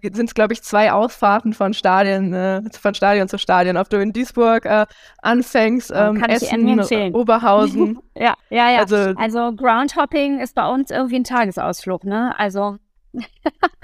sind 0.02 0.28
es, 0.28 0.34
glaube 0.34 0.54
ich, 0.54 0.62
zwei 0.62 0.92
Ausfahrten 0.92 1.54
von 1.54 1.74
Stadien, 1.74 2.34
äh, 2.34 2.62
von 2.80 2.94
Stadion 2.94 3.28
zu 3.28 3.38
Stadion. 3.38 3.78
Ob 3.78 3.90
du 3.90 4.00
in 4.00 4.14
Duisburg 4.14 4.66
äh, 4.66 4.86
anfängst, 5.22 5.92
ähm, 5.96 6.24
Essen, 6.24 7.14
Oberhausen. 7.14 8.00
ja, 8.16 8.36
ja, 8.50 8.72
ja. 8.72 8.80
Also, 8.80 8.96
also 9.16 9.54
Groundhopping 9.56 10.40
ist 10.40 10.56
bei 10.56 10.68
uns 10.68 10.92
irgendwie 10.92 11.18
ein 11.18 11.24
Tagesausflug, 11.24 12.04
ne? 12.04 12.34
Also. 12.38 12.78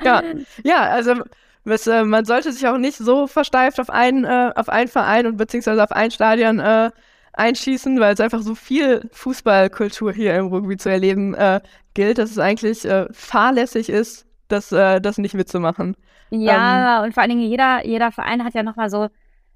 ja, 0.03 0.21
ja, 0.63 0.81
also 0.81 1.15
was, 1.63 1.87
äh, 1.87 2.03
man 2.03 2.25
sollte 2.25 2.51
sich 2.51 2.67
auch 2.67 2.77
nicht 2.77 2.97
so 2.97 3.27
versteift 3.27 3.79
auf 3.79 3.89
einen, 3.89 4.25
äh, 4.25 4.51
auf 4.55 4.69
einen 4.69 4.87
Verein 4.87 5.27
und 5.27 5.37
beziehungsweise 5.37 5.83
auf 5.83 5.91
ein 5.91 6.11
Stadion 6.11 6.59
äh, 6.59 6.91
einschießen, 7.33 7.99
weil 7.99 8.13
es 8.13 8.19
einfach 8.19 8.41
so 8.41 8.55
viel 8.55 9.09
Fußballkultur 9.11 10.11
hier 10.11 10.35
im 10.35 10.47
Ruhrgebiet 10.47 10.81
zu 10.81 10.89
erleben 10.89 11.33
äh, 11.33 11.61
gilt, 11.93 12.17
dass 12.17 12.31
es 12.31 12.39
eigentlich 12.39 12.85
äh, 12.85 13.07
fahrlässig 13.11 13.89
ist, 13.89 14.25
das, 14.47 14.71
äh, 14.71 14.99
das 14.99 15.17
nicht 15.17 15.33
mitzumachen. 15.33 15.95
Ja, 16.29 16.99
ähm, 16.99 17.05
und 17.05 17.13
vor 17.13 17.21
allen 17.21 17.31
Dingen 17.31 17.49
jeder, 17.49 17.85
jeder 17.85 18.11
Verein 18.11 18.43
hat 18.43 18.53
ja 18.53 18.63
nochmal 18.63 18.89
so 18.89 19.09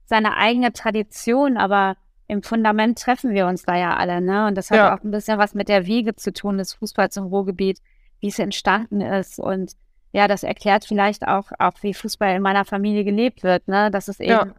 seine 0.05 0.37
eigene 0.37 0.73
Tradition, 0.73 1.57
aber 1.57 1.95
im 2.27 2.43
Fundament 2.43 2.99
treffen 2.99 3.31
wir 3.31 3.47
uns 3.47 3.63
da 3.63 3.75
ja 3.75 3.95
alle, 3.95 4.21
ne? 4.21 4.47
Und 4.47 4.55
das 4.55 4.71
hat 4.71 4.77
ja. 4.77 4.95
auch 4.95 5.03
ein 5.03 5.11
bisschen 5.11 5.37
was 5.37 5.53
mit 5.53 5.69
der 5.69 5.85
Wiege 5.85 6.15
zu 6.15 6.33
tun 6.33 6.57
des 6.57 6.73
Fußballs 6.73 7.17
im 7.17 7.25
Ruhrgebiet, 7.25 7.79
wie 8.19 8.27
es 8.27 8.39
entstanden 8.39 9.01
ist. 9.01 9.39
Und 9.39 9.73
ja, 10.15 10.29
das 10.29 10.43
erklärt 10.43 10.85
vielleicht 10.85 11.27
auch, 11.27 11.51
auch 11.59 11.73
wie 11.81 11.93
Fußball 11.93 12.37
in 12.37 12.41
meiner 12.41 12.63
Familie 12.63 13.03
gelebt 13.03 13.43
wird, 13.43 13.67
ne? 13.67 13.91
Dass 13.91 14.07
es 14.07 14.21
eben, 14.21 14.31
ja. 14.31 14.55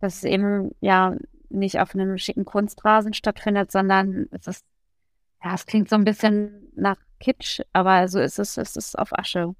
dass 0.00 0.18
es 0.18 0.24
eben 0.24 0.70
ja 0.80 1.16
nicht 1.48 1.80
auf 1.80 1.94
einem 1.94 2.16
schicken 2.16 2.44
Kunstrasen 2.44 3.12
stattfindet, 3.12 3.72
sondern 3.72 4.28
es 4.30 4.46
ist 4.46 4.64
ja, 5.42 5.54
es 5.54 5.66
klingt 5.66 5.88
so 5.88 5.96
ein 5.96 6.04
bisschen 6.04 6.70
nach 6.76 6.96
Kitsch, 7.18 7.60
aber 7.72 8.06
so 8.06 8.20
ist 8.20 8.38
es, 8.38 8.56
es 8.56 8.76
ist 8.76 8.96
auf 8.96 9.18
Asche. 9.18 9.56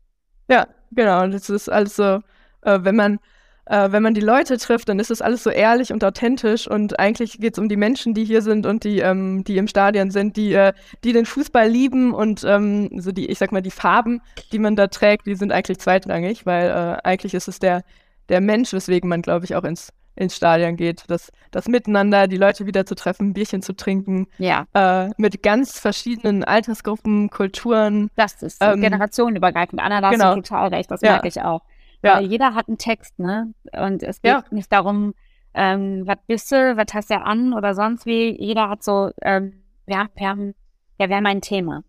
Ja, 0.48 0.68
genau. 0.92 1.24
Und 1.24 1.34
es 1.34 1.50
ist 1.50 1.68
alles 1.68 1.96
so, 1.96 2.20
äh, 2.62 2.78
wenn 2.82 2.94
man 2.94 3.18
äh, 3.66 3.92
wenn 3.92 4.02
man 4.02 4.14
die 4.14 4.20
Leute 4.20 4.56
trifft, 4.58 4.88
dann 4.88 4.98
ist 4.98 5.10
es 5.10 5.22
alles 5.22 5.42
so 5.42 5.50
ehrlich 5.50 5.92
und 5.92 6.04
authentisch 6.04 6.68
und 6.68 6.98
eigentlich 6.98 7.38
geht 7.38 7.54
es 7.54 7.58
um 7.58 7.68
die 7.68 7.76
Menschen, 7.76 8.14
die 8.14 8.24
hier 8.24 8.42
sind 8.42 8.66
und 8.66 8.84
die, 8.84 9.00
ähm, 9.00 9.44
die 9.44 9.56
im 9.56 9.68
Stadion 9.68 10.10
sind, 10.10 10.36
die, 10.36 10.52
äh, 10.54 10.72
die 11.04 11.12
den 11.12 11.26
Fußball 11.26 11.68
lieben 11.68 12.12
und 12.12 12.44
ähm, 12.44 12.90
so 13.00 13.12
die, 13.12 13.26
ich 13.26 13.38
sag 13.38 13.52
mal, 13.52 13.62
die 13.62 13.70
Farben, 13.70 14.22
die 14.52 14.58
man 14.58 14.76
da 14.76 14.88
trägt, 14.88 15.26
die 15.26 15.34
sind 15.34 15.52
eigentlich 15.52 15.78
zweitrangig, 15.78 16.46
weil 16.46 16.68
äh, 16.68 17.08
eigentlich 17.08 17.34
ist 17.34 17.48
es 17.48 17.58
der, 17.58 17.82
der 18.28 18.40
Mensch, 18.40 18.72
weswegen 18.72 19.08
man, 19.08 19.22
glaube 19.22 19.44
ich, 19.44 19.54
auch 19.56 19.64
ins, 19.64 19.92
ins 20.16 20.36
Stadion 20.36 20.76
geht. 20.76 21.04
Das, 21.08 21.30
das 21.50 21.68
Miteinander, 21.68 22.28
die 22.28 22.36
Leute 22.36 22.66
wieder 22.66 22.86
zu 22.86 22.94
treffen, 22.94 23.30
ein 23.30 23.32
Bierchen 23.34 23.62
zu 23.62 23.74
trinken. 23.74 24.26
Ja. 24.38 24.66
Äh, 24.74 25.10
mit 25.16 25.42
ganz 25.42 25.78
verschiedenen 25.78 26.44
Altersgruppen, 26.44 27.30
Kulturen. 27.30 28.10
Das 28.16 28.42
ist 28.42 28.58
ähm, 28.60 28.80
generationenübergreifend. 28.80 29.80
Anna, 29.80 30.00
da 30.00 30.10
genau. 30.10 30.24
hast 30.26 30.36
du 30.36 30.42
total 30.42 30.68
recht, 30.68 30.90
das 30.90 31.00
ja. 31.02 31.12
merke 31.12 31.28
ich 31.28 31.40
auch. 31.40 31.62
Ja. 32.02 32.16
Weil 32.16 32.26
jeder 32.26 32.54
hat 32.54 32.68
einen 32.68 32.78
Text, 32.78 33.18
ne? 33.18 33.52
Und 33.72 34.02
es 34.02 34.22
geht 34.22 34.32
ja. 34.32 34.44
nicht 34.50 34.72
darum, 34.72 35.14
ähm, 35.54 36.02
was 36.06 36.18
bist 36.26 36.52
du, 36.52 36.76
was 36.76 36.94
hast 36.94 37.10
du 37.10 37.20
an 37.20 37.52
oder 37.52 37.74
sonst 37.74 38.06
wie. 38.06 38.36
Jeder 38.40 38.70
hat 38.70 38.82
so, 38.82 39.10
ähm, 39.22 39.62
ja, 39.86 40.06
wir 40.14 40.28
haben, 40.28 40.54
ja, 40.98 41.08
wir 41.08 41.16
haben 41.16 41.26
ein 41.26 41.40
Thema. 41.40 41.82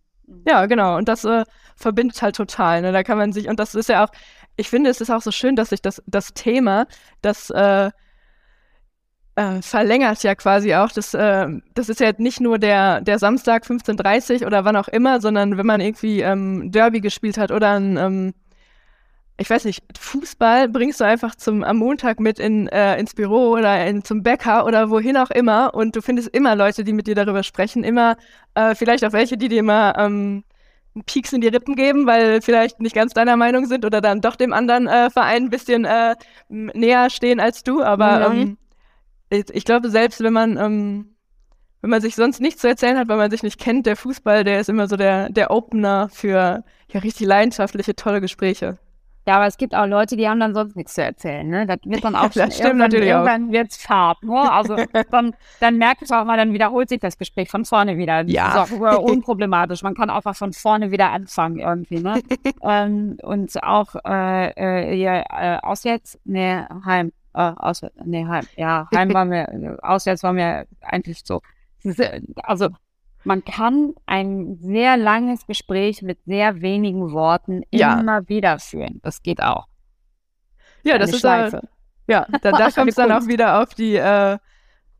Ja, 0.47 0.65
genau. 0.65 0.97
Und 0.97 1.07
das 1.07 1.25
äh, 1.25 1.43
verbindet 1.75 2.21
halt 2.21 2.35
total. 2.35 2.81
Ne? 2.81 2.91
Da 2.91 3.03
kann 3.03 3.17
man 3.17 3.33
sich, 3.33 3.47
und 3.47 3.59
das 3.59 3.75
ist 3.75 3.89
ja 3.89 4.03
auch, 4.03 4.09
ich 4.55 4.69
finde, 4.69 4.89
es 4.89 5.01
ist 5.01 5.09
auch 5.09 5.21
so 5.21 5.31
schön, 5.31 5.55
dass 5.55 5.69
sich 5.69 5.81
das, 5.81 6.01
das 6.07 6.33
Thema, 6.33 6.87
das 7.21 7.49
äh, 7.49 7.91
äh, 9.35 9.61
verlängert 9.61 10.23
ja 10.23 10.35
quasi 10.35 10.73
auch. 10.75 10.91
Das, 10.91 11.13
äh, 11.13 11.47
das 11.73 11.89
ist 11.89 11.99
ja 11.99 12.11
nicht 12.17 12.39
nur 12.39 12.59
der, 12.59 13.01
der 13.01 13.19
Samstag 13.19 13.65
15.30 13.65 14.45
oder 14.45 14.65
wann 14.65 14.75
auch 14.75 14.87
immer, 14.87 15.21
sondern 15.21 15.57
wenn 15.57 15.65
man 15.65 15.81
irgendwie 15.81 16.21
ähm, 16.21 16.71
Derby 16.71 17.01
gespielt 17.01 17.37
hat 17.37 17.51
oder 17.51 17.71
ein 17.71 17.97
ähm, 17.97 18.33
ich 19.41 19.49
weiß 19.49 19.65
nicht, 19.65 19.83
Fußball 19.99 20.69
bringst 20.69 20.99
du 20.99 21.03
einfach 21.03 21.35
zum, 21.35 21.63
am 21.63 21.77
Montag 21.77 22.19
mit 22.19 22.39
in, 22.39 22.67
äh, 22.67 22.99
ins 22.99 23.15
Büro 23.15 23.49
oder 23.49 23.85
in, 23.87 24.03
zum 24.03 24.21
Bäcker 24.21 24.65
oder 24.65 24.89
wohin 24.91 25.17
auch 25.17 25.31
immer 25.31 25.73
und 25.73 25.95
du 25.95 26.01
findest 26.01 26.29
immer 26.29 26.55
Leute, 26.55 26.83
die 26.83 26.93
mit 26.93 27.07
dir 27.07 27.15
darüber 27.15 27.41
sprechen, 27.41 27.83
immer 27.83 28.17
äh, 28.53 28.75
vielleicht 28.75 29.03
auch 29.03 29.13
welche, 29.13 29.37
die 29.37 29.49
dir 29.49 29.59
immer 29.59 29.95
ähm, 29.97 30.43
einen 30.93 31.03
Pieks 31.05 31.33
in 31.33 31.41
die 31.41 31.47
Rippen 31.47 31.75
geben, 31.75 32.05
weil 32.05 32.41
vielleicht 32.41 32.79
nicht 32.79 32.93
ganz 32.93 33.13
deiner 33.13 33.35
Meinung 33.35 33.65
sind 33.65 33.83
oder 33.83 33.99
dann 33.99 34.21
doch 34.21 34.35
dem 34.35 34.53
anderen 34.53 34.87
äh, 34.87 35.09
Verein 35.09 35.45
ein 35.45 35.49
bisschen 35.49 35.85
äh, 35.85 36.15
näher 36.49 37.09
stehen 37.09 37.39
als 37.39 37.63
du, 37.63 37.81
aber 37.81 38.29
mhm. 38.29 38.41
ähm, 38.41 38.57
ich, 39.31 39.45
ich, 39.53 39.65
glaube, 39.65 39.89
selbst 39.89 40.21
wenn 40.21 40.33
man 40.33 40.57
ähm, 40.57 41.15
wenn 41.81 41.89
man 41.89 42.01
sich 42.01 42.15
sonst 42.15 42.39
nichts 42.41 42.61
zu 42.61 42.67
erzählen 42.67 42.97
hat, 42.97 43.07
weil 43.07 43.17
man 43.17 43.31
sich 43.31 43.41
nicht 43.41 43.59
kennt, 43.59 43.87
der 43.87 43.95
Fußball, 43.95 44.43
der 44.43 44.59
ist 44.59 44.69
immer 44.69 44.87
so 44.87 44.97
der, 44.97 45.29
der 45.29 45.49
Opener 45.49 46.09
für 46.09 46.63
ja 46.89 46.99
richtig 46.99 47.25
leidenschaftliche, 47.25 47.95
tolle 47.95 48.21
Gespräche. 48.21 48.77
Ja, 49.27 49.35
aber 49.35 49.45
es 49.45 49.57
gibt 49.57 49.75
auch 49.75 49.85
Leute, 49.85 50.17
die 50.17 50.27
haben 50.27 50.39
dann 50.39 50.53
sonst 50.53 50.75
nichts 50.75 50.95
zu 50.95 51.03
erzählen. 51.03 51.47
Ne? 51.47 51.67
Das 51.67 51.77
wird 51.83 52.03
dann 52.03 52.15
auch 52.15 52.29
das 52.29 52.55
stimmt 52.55 52.59
irgendwann, 52.59 52.77
natürlich 52.77 53.09
irgendwann 53.09 53.51
wird's 53.51 53.77
Farb. 53.77 54.23
Ne? 54.23 54.51
Also 54.51 54.77
dann, 55.11 55.35
dann 55.59 55.77
merkt 55.77 56.01
es 56.01 56.11
auch 56.11 56.25
mal, 56.25 56.37
dann 56.37 56.53
wiederholt 56.53 56.89
sich 56.89 56.99
das 56.99 57.17
Gespräch 57.17 57.49
von 57.49 57.65
vorne 57.65 57.97
wieder. 57.97 58.23
Das 58.23 58.33
ja. 58.33 58.63
ist 58.63 58.73
auch 58.73 58.99
unproblematisch. 59.03 59.83
Man 59.83 59.93
kann 59.93 60.09
einfach 60.09 60.35
von 60.35 60.53
vorne 60.53 60.91
wieder 60.91 61.11
anfangen 61.11 61.59
irgendwie. 61.59 61.99
Ne? 61.99 62.21
ähm, 62.63 63.17
und 63.21 63.63
auch 63.63 63.95
äh, 64.05 64.49
äh, 64.51 64.95
hier, 64.95 65.23
äh, 65.29 65.57
auswärts, 65.61 66.19
nee, 66.25 66.59
heim. 66.85 67.11
Äh, 67.33 67.53
auswärts, 67.55 67.95
nee, 68.03 68.25
heim. 68.25 68.45
Ja, 68.57 68.87
heim 68.93 69.13
war 69.13 69.25
mir, 69.25 69.77
auswärts 69.81 70.23
war 70.23 70.33
mir 70.33 70.65
eigentlich 70.81 71.21
so. 71.23 71.41
Also 72.43 72.69
man 73.23 73.43
kann 73.43 73.93
ein 74.05 74.57
sehr 74.61 74.97
langes 74.97 75.45
Gespräch 75.45 76.01
mit 76.01 76.19
sehr 76.25 76.61
wenigen 76.61 77.11
Worten 77.11 77.63
ja. 77.71 77.99
immer 77.99 78.27
wieder 78.27 78.59
führen. 78.59 78.99
Das 79.03 79.21
geht 79.21 79.41
auch. 79.41 79.67
Ja, 80.83 80.97
das 80.97 81.11
ist 81.11 81.19
Schleife. 81.19 81.61
Ja, 82.07 82.25
da, 82.41 82.51
da 82.51 82.71
kommt 82.71 82.89
es 82.89 82.95
dann 82.95 83.11
auch 83.11 83.27
wieder 83.27 83.61
auf 83.61 83.73
die 83.73 83.95
äh, 83.95 84.37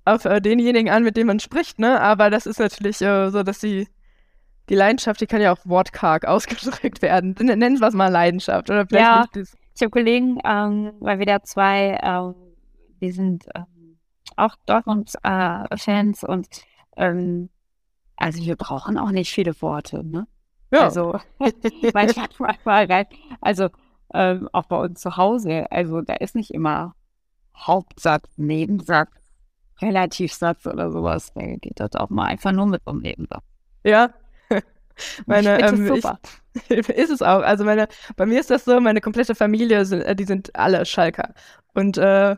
auf 0.06 0.26
äh, 0.26 0.42
denjenigen 0.42 0.90
an, 0.90 1.04
mit 1.04 1.18
dem 1.18 1.28
man 1.28 1.40
spricht, 1.40 1.80
ne? 1.80 2.02
Aber 2.02 2.30
das 2.30 2.46
ist 2.46 2.60
natürlich 2.60 3.02
äh, 3.02 3.30
so, 3.30 3.44
dass 3.44 3.60
die 3.60 3.88
die 4.70 4.76
Leidenschaft, 4.76 5.20
die 5.20 5.28
kann 5.28 5.42
ja 5.42 5.52
auch 5.52 5.66
wortkarg 5.66 6.26
ausgedrückt 6.28 7.02
werden. 7.02 7.36
Nennen 7.40 7.80
wir 7.80 7.88
es 7.88 7.94
mal 7.94 8.08
Leidenschaft 8.08 8.70
oder 8.70 8.86
vielleicht 8.88 9.36
ja, 9.36 9.44
Ich 9.76 9.82
habe 9.82 9.92
Kollegen, 9.92 10.40
ähm, 10.46 10.94
weil 11.00 11.20
wir 11.20 11.26
da 11.26 11.44
zwei, 11.44 12.00
ähm, 12.02 12.36
die 13.02 13.12
sind 13.12 13.46
ähm, 13.56 13.98
auch 14.38 14.56
Dortmund-Fans 14.66 16.24
äh, 16.24 16.28
und 16.28 16.48
ähm, 16.96 17.50
also 18.16 18.44
wir 18.44 18.56
brauchen 18.56 18.98
auch 18.98 19.12
nicht 19.12 19.32
viele 19.32 19.60
Worte, 19.62 20.06
ne? 20.06 20.28
Ja. 20.72 20.84
Also 20.84 21.20
manchmal 21.94 22.86
rein, 22.86 23.06
also 23.42 23.70
ähm, 24.14 24.50
auch 24.54 24.66
bei 24.66 24.78
uns 24.78 25.02
zu 25.02 25.18
Hause, 25.18 25.70
also 25.72 26.02
da 26.02 26.14
ist 26.14 26.36
nicht 26.36 26.52
immer 26.52 26.96
Hauptsatz, 27.56 28.30
Nebensatz, 28.38 29.10
Relativsatz 29.82 30.66
oder 30.68 30.92
sowas. 30.92 31.34
Da 31.34 31.42
geht 31.42 31.80
das 31.80 31.96
auch 31.96 32.10
mal 32.10 32.26
einfach 32.26 32.52
nur 32.52 32.68
mit 32.68 32.82
um 32.86 33.00
Nebensatz. 33.00 33.44
Ja. 33.84 34.14
meine, 35.26 35.60
ähm, 35.62 35.94
ich, 35.94 36.70
ist 36.90 37.10
es 37.10 37.22
auch. 37.22 37.42
Also 37.42 37.64
meine, 37.64 37.88
bei 38.16 38.26
mir 38.26 38.40
ist 38.40 38.50
das 38.50 38.66
so, 38.66 38.80
meine 38.80 39.02
komplette 39.02 39.36
Familie, 39.36 39.86
sind, 39.86 40.02
äh, 40.02 40.16
die 40.16 40.26
sind 40.26 40.56
alle 40.56 40.86
Schalker. 40.86 41.34
Und 41.74 41.98
äh, 41.98 42.36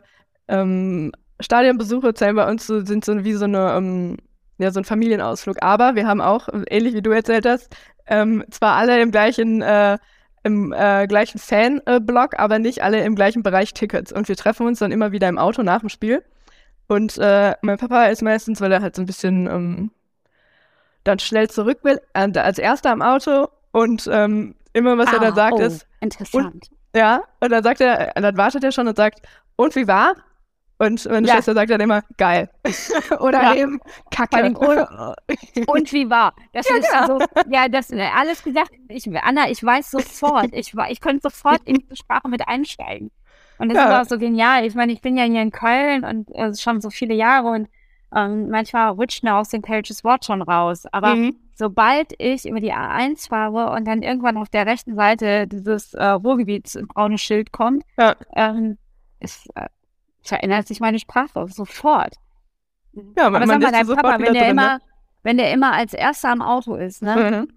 ähm, 0.48 1.12
Stadionbesuche 1.40 2.14
zählen 2.14 2.36
bei 2.36 2.48
uns 2.48 2.66
so, 2.66 2.84
sind 2.84 3.04
so 3.04 3.24
wie 3.24 3.34
so 3.34 3.44
eine 3.44 3.74
ähm, 3.74 4.16
ja, 4.58 4.70
so 4.70 4.80
ein 4.80 4.84
Familienausflug. 4.84 5.62
Aber 5.62 5.94
wir 5.94 6.06
haben 6.06 6.20
auch, 6.20 6.48
ähnlich 6.68 6.94
wie 6.94 7.02
du 7.02 7.10
erzählt 7.10 7.46
hast, 7.46 7.74
ähm, 8.06 8.44
zwar 8.50 8.76
alle 8.76 9.00
im 9.00 9.10
gleichen, 9.10 9.62
äh, 9.62 9.98
im 10.42 10.72
äh, 10.72 11.06
gleichen 11.06 11.38
Fan-Blog, 11.38 12.38
aber 12.38 12.58
nicht 12.58 12.82
alle 12.82 13.02
im 13.02 13.14
gleichen 13.14 13.42
Bereich 13.42 13.72
Tickets. 13.72 14.12
Und 14.12 14.28
wir 14.28 14.36
treffen 14.36 14.66
uns 14.66 14.78
dann 14.78 14.92
immer 14.92 15.12
wieder 15.12 15.28
im 15.28 15.38
Auto 15.38 15.62
nach 15.62 15.80
dem 15.80 15.88
Spiel. 15.88 16.22
Und 16.86 17.16
äh, 17.18 17.54
mein 17.62 17.78
Papa 17.78 18.06
ist 18.06 18.22
meistens, 18.22 18.60
weil 18.60 18.70
er 18.70 18.82
halt 18.82 18.94
so 18.94 19.02
ein 19.02 19.06
bisschen 19.06 19.46
ähm, 19.46 19.90
dann 21.02 21.18
schnell 21.18 21.48
zurück 21.48 21.78
will, 21.82 22.00
als 22.12 22.58
erster 22.58 22.90
am 22.90 23.02
Auto 23.02 23.48
und 23.72 24.08
ähm, 24.10 24.54
immer 24.72 24.98
was 24.98 25.08
ah, 25.08 25.14
er 25.14 25.20
da 25.20 25.32
sagt 25.32 25.54
oh, 25.54 25.60
ist. 25.60 25.86
Interessant. 26.00 26.46
Und, 26.46 26.70
ja, 26.94 27.22
und 27.40 27.50
dann 27.50 27.62
sagt 27.62 27.80
er, 27.80 28.12
dann 28.14 28.36
wartet 28.36 28.64
er 28.64 28.72
schon 28.72 28.88
und 28.88 28.96
sagt, 28.96 29.20
und 29.56 29.74
wie 29.76 29.86
war? 29.86 30.14
Und 30.84 31.04
meine 31.06 31.26
ja. 31.26 31.34
Schwester 31.34 31.54
sagt 31.54 31.70
dann 31.70 31.80
immer, 31.80 32.02
geil. 32.16 32.50
Oder 33.20 33.42
ja. 33.42 33.54
eben, 33.54 33.80
kacke. 34.10 34.44
und 35.66 35.92
wie 35.92 36.10
war? 36.10 36.34
Das 36.52 36.68
ja, 36.68 36.76
ist 36.76 36.92
ja. 36.92 37.06
so, 37.06 37.18
ja, 37.48 37.68
das 37.68 37.90
äh, 37.90 38.08
alles 38.14 38.42
gesagt. 38.42 38.70
Ich, 38.88 39.08
Anna, 39.22 39.50
ich 39.50 39.62
weiß 39.62 39.90
sofort, 39.90 40.50
ich, 40.52 40.74
ich 40.88 41.00
könnte 41.00 41.22
sofort 41.22 41.62
in 41.64 41.76
die 41.76 41.96
Sprache 41.96 42.28
mit 42.28 42.46
einsteigen. 42.46 43.10
Und 43.58 43.68
das 43.68 43.76
ja. 43.76 44.00
ist 44.00 44.06
auch 44.06 44.10
so 44.10 44.18
genial. 44.18 44.64
Ich 44.64 44.74
meine, 44.74 44.92
ich 44.92 45.00
bin 45.00 45.16
ja 45.16 45.24
hier 45.24 45.42
in 45.42 45.50
Köln 45.50 46.04
und 46.04 46.30
äh, 46.34 46.54
schon 46.54 46.80
so 46.80 46.90
viele 46.90 47.14
Jahre 47.14 47.48
und 47.48 47.68
ähm, 48.14 48.48
manchmal 48.48 48.90
rutscht 48.90 49.22
mir 49.24 49.34
aus 49.36 49.48
dem 49.48 49.62
kölsches 49.62 50.04
Wort 50.04 50.24
schon 50.24 50.42
raus. 50.42 50.84
Aber 50.92 51.14
mhm. 51.14 51.36
sobald 51.54 52.14
ich 52.18 52.46
über 52.46 52.60
die 52.60 52.72
A1 52.72 53.28
fahre 53.28 53.72
und 53.72 53.86
dann 53.86 54.02
irgendwann 54.02 54.36
auf 54.36 54.48
der 54.48 54.66
rechten 54.66 54.94
Seite 54.94 55.46
dieses 55.46 55.94
äh, 55.94 56.04
Ruhrgebiets 56.04 56.78
braune 56.88 57.18
Schild 57.18 57.52
kommt, 57.52 57.84
ja. 57.98 58.14
ähm, 58.34 58.78
ist, 59.20 59.48
äh, 59.56 59.66
verändert 60.24 60.66
sich 60.66 60.80
meine 60.80 60.98
Sprache 60.98 61.46
sofort. 61.48 62.14
Ja, 63.16 63.26
Aber 63.26 63.46
sag 63.46 63.60
mal, 63.60 63.72
dein 63.72 63.86
Papa, 63.86 64.18
wenn 64.18 64.32
der 64.32 64.42
drin, 64.42 64.50
immer, 64.50 64.74
ne? 64.74 64.80
wenn 65.22 65.36
der 65.36 65.52
immer 65.52 65.72
als 65.72 65.94
erster 65.94 66.30
am 66.30 66.42
Auto 66.42 66.74
ist, 66.76 67.02
ne? 67.02 67.46
Mhm. 67.46 67.52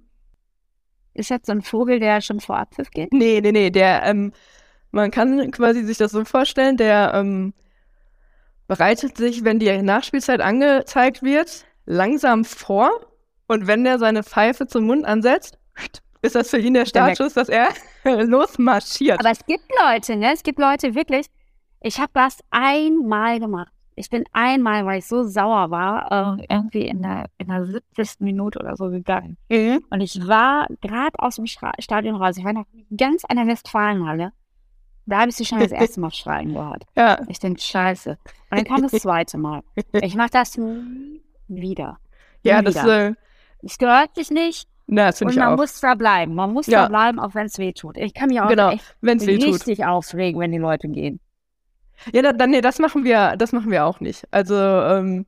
Ist 1.14 1.30
jetzt 1.30 1.48
so 1.48 1.52
ein 1.52 1.62
Vogel, 1.62 2.00
der 2.00 2.22
schon 2.22 2.40
vor 2.40 2.58
Abpfiff 2.58 2.92
geht? 2.92 3.12
Nee, 3.12 3.42
nee, 3.42 3.52
nee, 3.52 3.70
der, 3.70 4.04
ähm, 4.04 4.34
man 4.92 5.12
kann 5.12 5.52
quasi 5.52 5.84
sich 5.84 5.98
das 5.98 6.12
so 6.12 6.24
vorstellen, 6.26 6.78
der 6.78 7.12
ähm, 7.16 7.54
bereitet 8.68 9.18
sich, 9.18 9.44
wenn 9.44 9.60
die 9.60 9.82
Nachspielzeit 9.82 10.42
angezeigt 10.42 11.24
wird, 11.24 11.66
langsam 11.86 12.46
vor 12.46 12.92
und 13.48 13.68
wenn 13.68 13.84
der 13.84 13.98
seine 13.98 14.24
Pfeife 14.24 14.68
zum 14.68 14.86
Mund 14.86 15.06
ansetzt, 15.06 15.58
ist 16.22 16.36
das 16.36 16.50
für 16.50 16.60
ihn 16.60 16.74
der 16.74 16.86
Startschuss, 16.86 17.34
dass 17.34 17.50
er 17.50 17.70
losmarschiert. 18.04 19.20
Aber 19.20 19.32
es 19.32 19.46
gibt 19.46 19.66
Leute, 19.84 20.16
ne? 20.16 20.34
Es 20.34 20.44
gibt 20.44 20.60
Leute 20.60 20.96
wirklich, 20.96 21.28
ich 21.88 22.00
habe 22.00 22.12
das 22.13 22.39
einmal 22.51 23.39
gemacht. 23.39 23.72
Ich 23.96 24.12
bin 24.12 24.25
einmal, 24.32 24.86
weil 24.86 25.00
ich 25.00 25.08
so 25.08 25.24
sauer 25.24 25.72
war, 25.72 26.38
äh, 26.39 26.46
irgendwie 26.50 26.86
in 26.86 27.01
der, 27.01 27.29
in 27.39 27.48
der 27.48 27.65
70. 27.65 28.20
Minute 28.20 28.60
oder 28.60 28.75
so 28.75 28.91
gegangen. 28.91 29.38
Mhm. 29.50 29.84
Und 29.89 30.01
ich 30.01 30.27
war 30.27 30.67
gerade 30.82 31.17
aus 31.17 31.38
dem 31.38 31.48
Schra 31.48 31.72
Stadion 31.79 32.15
raus. 32.15 32.38
Ich 32.38 32.44
war 32.44 32.53
noch 32.53 32.65
ganz 32.96 33.25
an 33.25 33.38
der 33.38 33.48
Westfalenhalle. 33.48 34.34
Da 35.08 35.22
habe 35.22 35.29
ich 35.29 35.36
sie 35.36 35.46
schon 35.46 35.60
das 35.60 35.72
erste 35.72 36.00
Mal 36.00 36.12
schreien 36.12 36.53
gehört. 36.53 36.84
Ja. 36.96 37.20
Ich 37.27 37.39
denke, 37.39 37.60
scheiße. 37.60 38.12
Und 38.51 38.58
dann 38.58 38.65
kam 38.65 38.84
das 38.84 38.91
zweite 39.01 39.39
Mal. 39.39 39.63
Ich 39.94 40.15
mache 40.15 40.29
das 40.29 40.58
nie 40.58 41.24
wieder. 41.48 41.98
Nie 42.44 42.50
ja, 42.51 42.62
das 42.62 42.75
wieder. 42.75 43.08
Äh, 43.08 43.13
es 43.63 43.79
gehört 43.79 44.13
sich 44.13 44.29
nicht. 44.29 44.67
Na, 44.86 45.08
das 45.08 45.22
und 45.22 45.36
man 45.36 45.53
auch. 45.53 45.58
muss 45.58 45.79
da 45.79 45.96
bleiben. 45.96 46.36
Man 46.36 46.53
muss 46.53 46.67
ja. 46.67 46.84
da 46.84 46.88
bleiben, 46.89 47.20
auch 47.20 47.34
wenn 47.34 47.48
es 47.48 47.58
weh 47.58 47.74
tut. 47.74 47.98
Ich 47.98 48.13
kann 48.13 48.29
mich 48.29 48.39
auch 48.39 48.48
genau, 48.48 48.72
echt 48.72 48.96
richtig 49.01 49.86
aufregen, 49.86 50.39
wenn 50.39 50.51
die 50.51 50.60
Leute 50.60 50.88
gehen. 50.88 51.20
Ja, 52.13 52.34
dann, 52.34 52.51
nee, 52.51 52.62
das 52.62 52.80
machen 52.80 53.04
wir, 53.04 53.36
das 53.38 53.51
machen 53.51 53.72
wir 53.72 53.86
auch 53.86 54.00
nicht. 54.00 54.25
Also, 54.32 54.56
ähm, 54.56 55.25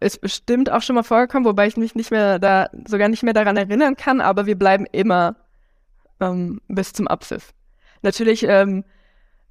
ist 0.00 0.20
bestimmt 0.20 0.70
auch 0.70 0.82
schon 0.82 0.96
mal 0.96 1.02
vorgekommen, 1.02 1.46
wobei 1.46 1.66
ich 1.66 1.76
mich 1.76 1.94
nicht 1.94 2.10
mehr 2.10 2.38
da, 2.38 2.68
sogar 2.86 3.08
nicht 3.08 3.22
mehr 3.22 3.34
daran 3.34 3.56
erinnern 3.56 3.96
kann, 3.96 4.20
aber 4.20 4.46
wir 4.46 4.58
bleiben 4.58 4.86
immer 4.90 5.36
ähm, 6.20 6.60
bis 6.68 6.92
zum 6.92 7.06
Abpfiff. 7.08 7.52
Natürlich 8.02 8.44
ähm, 8.44 8.84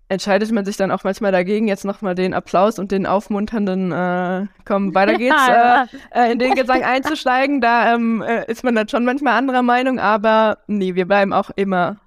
entscheidet 0.10 0.52
man 0.52 0.66
sich 0.66 0.78
dann 0.78 0.92
auch 0.92 1.04
manchmal 1.04 1.32
dagegen, 1.32 1.68
jetzt 1.68 1.86
nochmal 1.86 2.16
den 2.16 2.34
Applaus 2.34 2.80
und 2.80 2.92
den 2.92 3.06
aufmunternden, 3.06 3.92
äh, 3.92 4.46
komm, 4.66 4.94
weiter 4.94 5.14
geht's, 5.18 5.48
äh, 5.48 5.86
äh, 6.12 6.32
in 6.32 6.40
den 6.40 6.54
Gesang 6.56 6.84
einzusteigen. 6.84 7.62
Da 7.62 7.94
ähm, 7.94 8.22
äh, 8.22 8.50
ist 8.50 8.64
man 8.64 8.76
dann 8.76 8.88
schon 8.88 9.06
manchmal 9.06 9.38
anderer 9.38 9.64
Meinung, 9.64 10.00
aber 10.00 10.60
nee, 10.68 10.96
wir 10.96 11.08
bleiben 11.08 11.34
auch 11.34 11.50
immer 11.56 11.98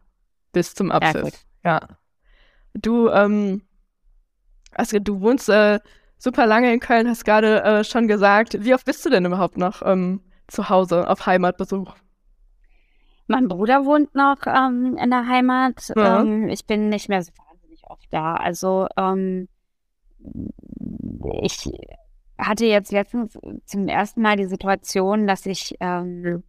bis 0.52 0.74
zum 0.74 0.90
Abpfiff. 0.90 1.44
Ja. 1.64 1.80
ja. 1.80 1.80
Du, 2.74 3.08
ähm, 3.08 3.62
also 4.78 4.98
du 4.98 5.20
wohnst 5.20 5.48
äh, 5.48 5.80
super 6.18 6.46
lange 6.46 6.72
in 6.72 6.80
Köln, 6.80 7.08
hast 7.08 7.24
gerade 7.24 7.62
äh, 7.62 7.84
schon 7.84 8.08
gesagt. 8.08 8.64
Wie 8.64 8.74
oft 8.74 8.84
bist 8.84 9.04
du 9.04 9.10
denn 9.10 9.24
überhaupt 9.24 9.56
noch 9.56 9.82
ähm, 9.82 10.20
zu 10.46 10.68
Hause 10.68 11.08
auf 11.08 11.26
Heimatbesuch? 11.26 11.94
Mein 13.26 13.48
Bruder 13.48 13.84
wohnt 13.84 14.14
noch 14.14 14.38
ähm, 14.46 14.96
in 14.96 15.10
der 15.10 15.26
Heimat. 15.26 15.92
Ja. 15.94 16.20
Ähm, 16.20 16.48
ich 16.48 16.64
bin 16.64 16.88
nicht 16.88 17.08
mehr 17.08 17.22
so 17.22 17.32
wahnsinnig 17.36 17.82
oft 17.84 18.06
da. 18.10 18.34
Also 18.34 18.86
ähm, 18.96 19.48
ich 21.42 21.70
hatte 22.38 22.66
jetzt 22.66 22.92
letztens 22.92 23.38
zum 23.66 23.88
ersten 23.88 24.22
Mal 24.22 24.36
die 24.36 24.46
Situation, 24.46 25.26
dass 25.26 25.44
ich, 25.44 25.74
ähm, 25.80 26.42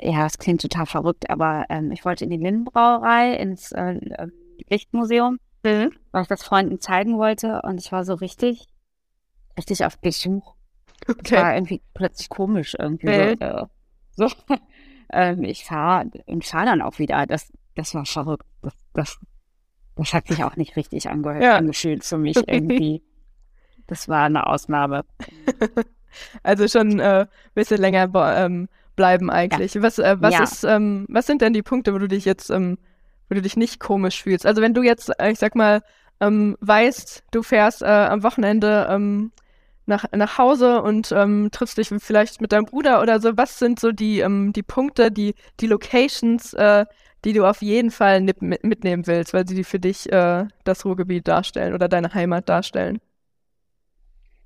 ja, 0.00 0.26
es 0.26 0.38
klingt 0.38 0.62
total 0.62 0.86
verrückt, 0.86 1.28
aber 1.28 1.66
ähm, 1.68 1.92
ich 1.92 2.04
wollte 2.04 2.24
in 2.24 2.30
die 2.30 2.38
Lindenbrauerei, 2.38 3.34
ins 3.34 3.70
äh, 3.72 4.00
Lichtmuseum, 4.68 5.38
mhm. 5.62 5.92
weil 6.12 6.22
ich 6.22 6.28
das 6.28 6.42
Freunden 6.42 6.80
zeigen 6.80 7.18
wollte 7.18 7.62
und 7.62 7.78
ich 7.78 7.92
war 7.92 8.04
so 8.04 8.14
richtig, 8.14 8.68
richtig 9.56 9.84
auf 9.84 9.98
Besuch. 9.98 10.54
Okay. 11.08 11.36
War 11.36 11.54
irgendwie 11.54 11.82
plötzlich 11.94 12.28
komisch 12.28 12.76
irgendwie. 12.78 13.08
Mhm. 13.08 13.36
So, 13.38 13.44
äh, 13.44 13.66
so. 14.12 14.28
ähm, 15.12 15.44
ich 15.44 15.64
fahre 15.64 16.10
und 16.26 16.44
fahre 16.44 16.66
dann 16.66 16.82
auch 16.82 16.98
wieder. 16.98 17.26
Das, 17.26 17.52
das 17.74 17.94
war 17.94 18.04
verrückt. 18.04 18.46
Das, 18.62 18.74
das, 18.92 19.18
das 19.96 20.12
hat 20.12 20.28
sich 20.28 20.44
auch 20.44 20.56
nicht 20.56 20.76
richtig 20.76 21.08
ange 21.08 21.42
ja. 21.42 21.56
angefühlt 21.56 22.04
für 22.04 22.18
mich 22.18 22.36
irgendwie. 22.46 23.02
Das 23.86 24.08
war 24.08 24.26
eine 24.26 24.46
Ausnahme. 24.46 25.04
Also 26.42 26.68
schon 26.68 27.00
ein 27.00 27.22
äh, 27.22 27.26
bisschen 27.54 27.80
länger 27.80 28.10
ähm, 28.36 28.68
bleiben 28.96 29.30
eigentlich. 29.30 29.74
Ja. 29.74 29.82
Was, 29.82 29.98
äh, 29.98 30.16
was, 30.20 30.34
ja. 30.34 30.42
ist, 30.42 30.64
ähm, 30.64 31.06
was 31.08 31.26
sind 31.26 31.42
denn 31.42 31.52
die 31.52 31.62
Punkte, 31.62 31.94
wo 31.94 31.98
du 31.98 32.08
dich 32.08 32.24
jetzt 32.24 32.50
ähm, 32.50 32.78
wo 33.30 33.34
du 33.34 33.42
dich 33.42 33.56
nicht 33.56 33.80
komisch 33.80 34.22
fühlst. 34.22 34.44
Also 34.44 34.60
wenn 34.60 34.74
du 34.74 34.82
jetzt, 34.82 35.10
äh, 35.18 35.30
ich 35.30 35.38
sag 35.38 35.54
mal, 35.54 35.82
ähm, 36.20 36.56
weißt, 36.60 37.24
du 37.30 37.42
fährst 37.42 37.82
äh, 37.82 37.86
am 37.86 38.22
Wochenende 38.22 38.88
ähm, 38.90 39.32
nach, 39.86 40.04
nach 40.12 40.36
Hause 40.36 40.82
und 40.82 41.12
ähm, 41.12 41.48
triffst 41.50 41.78
dich 41.78 41.88
vielleicht 41.98 42.40
mit 42.40 42.52
deinem 42.52 42.66
Bruder 42.66 43.00
oder 43.00 43.20
so, 43.20 43.36
was 43.36 43.58
sind 43.58 43.80
so 43.80 43.92
die, 43.92 44.20
ähm, 44.20 44.52
die 44.52 44.62
Punkte, 44.62 45.10
die, 45.10 45.34
die 45.60 45.66
Locations, 45.66 46.52
äh, 46.54 46.84
die 47.24 47.32
du 47.32 47.46
auf 47.46 47.62
jeden 47.62 47.90
Fall 47.90 48.20
mit, 48.20 48.42
mitnehmen 48.42 49.06
willst, 49.06 49.32
weil 49.32 49.46
sie 49.46 49.64
für 49.64 49.78
dich 49.78 50.10
äh, 50.12 50.46
das 50.64 50.84
Ruhrgebiet 50.84 51.28
darstellen 51.28 51.74
oder 51.74 51.88
deine 51.88 52.12
Heimat 52.12 52.48
darstellen? 52.48 53.00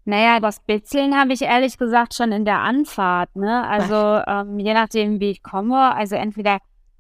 Naja, 0.07 0.39
das 0.39 0.61
Bitzeln 0.61 1.19
habe 1.19 1.33
ich 1.33 1.43
ehrlich 1.43 1.79
gesagt 1.79 2.15
schon 2.15 2.31
in 2.31 2.45
der 2.45 2.59
Anfahrt, 2.59 3.35
ne? 3.37 3.67
Also 3.67 4.21
ähm, 4.27 4.59
je 4.59 4.75
nachdem, 4.75 5.19
wie 5.19 5.31
ich 5.31 5.43
komme, 5.43 5.95
also 5.95 6.15
entweder 6.15 6.59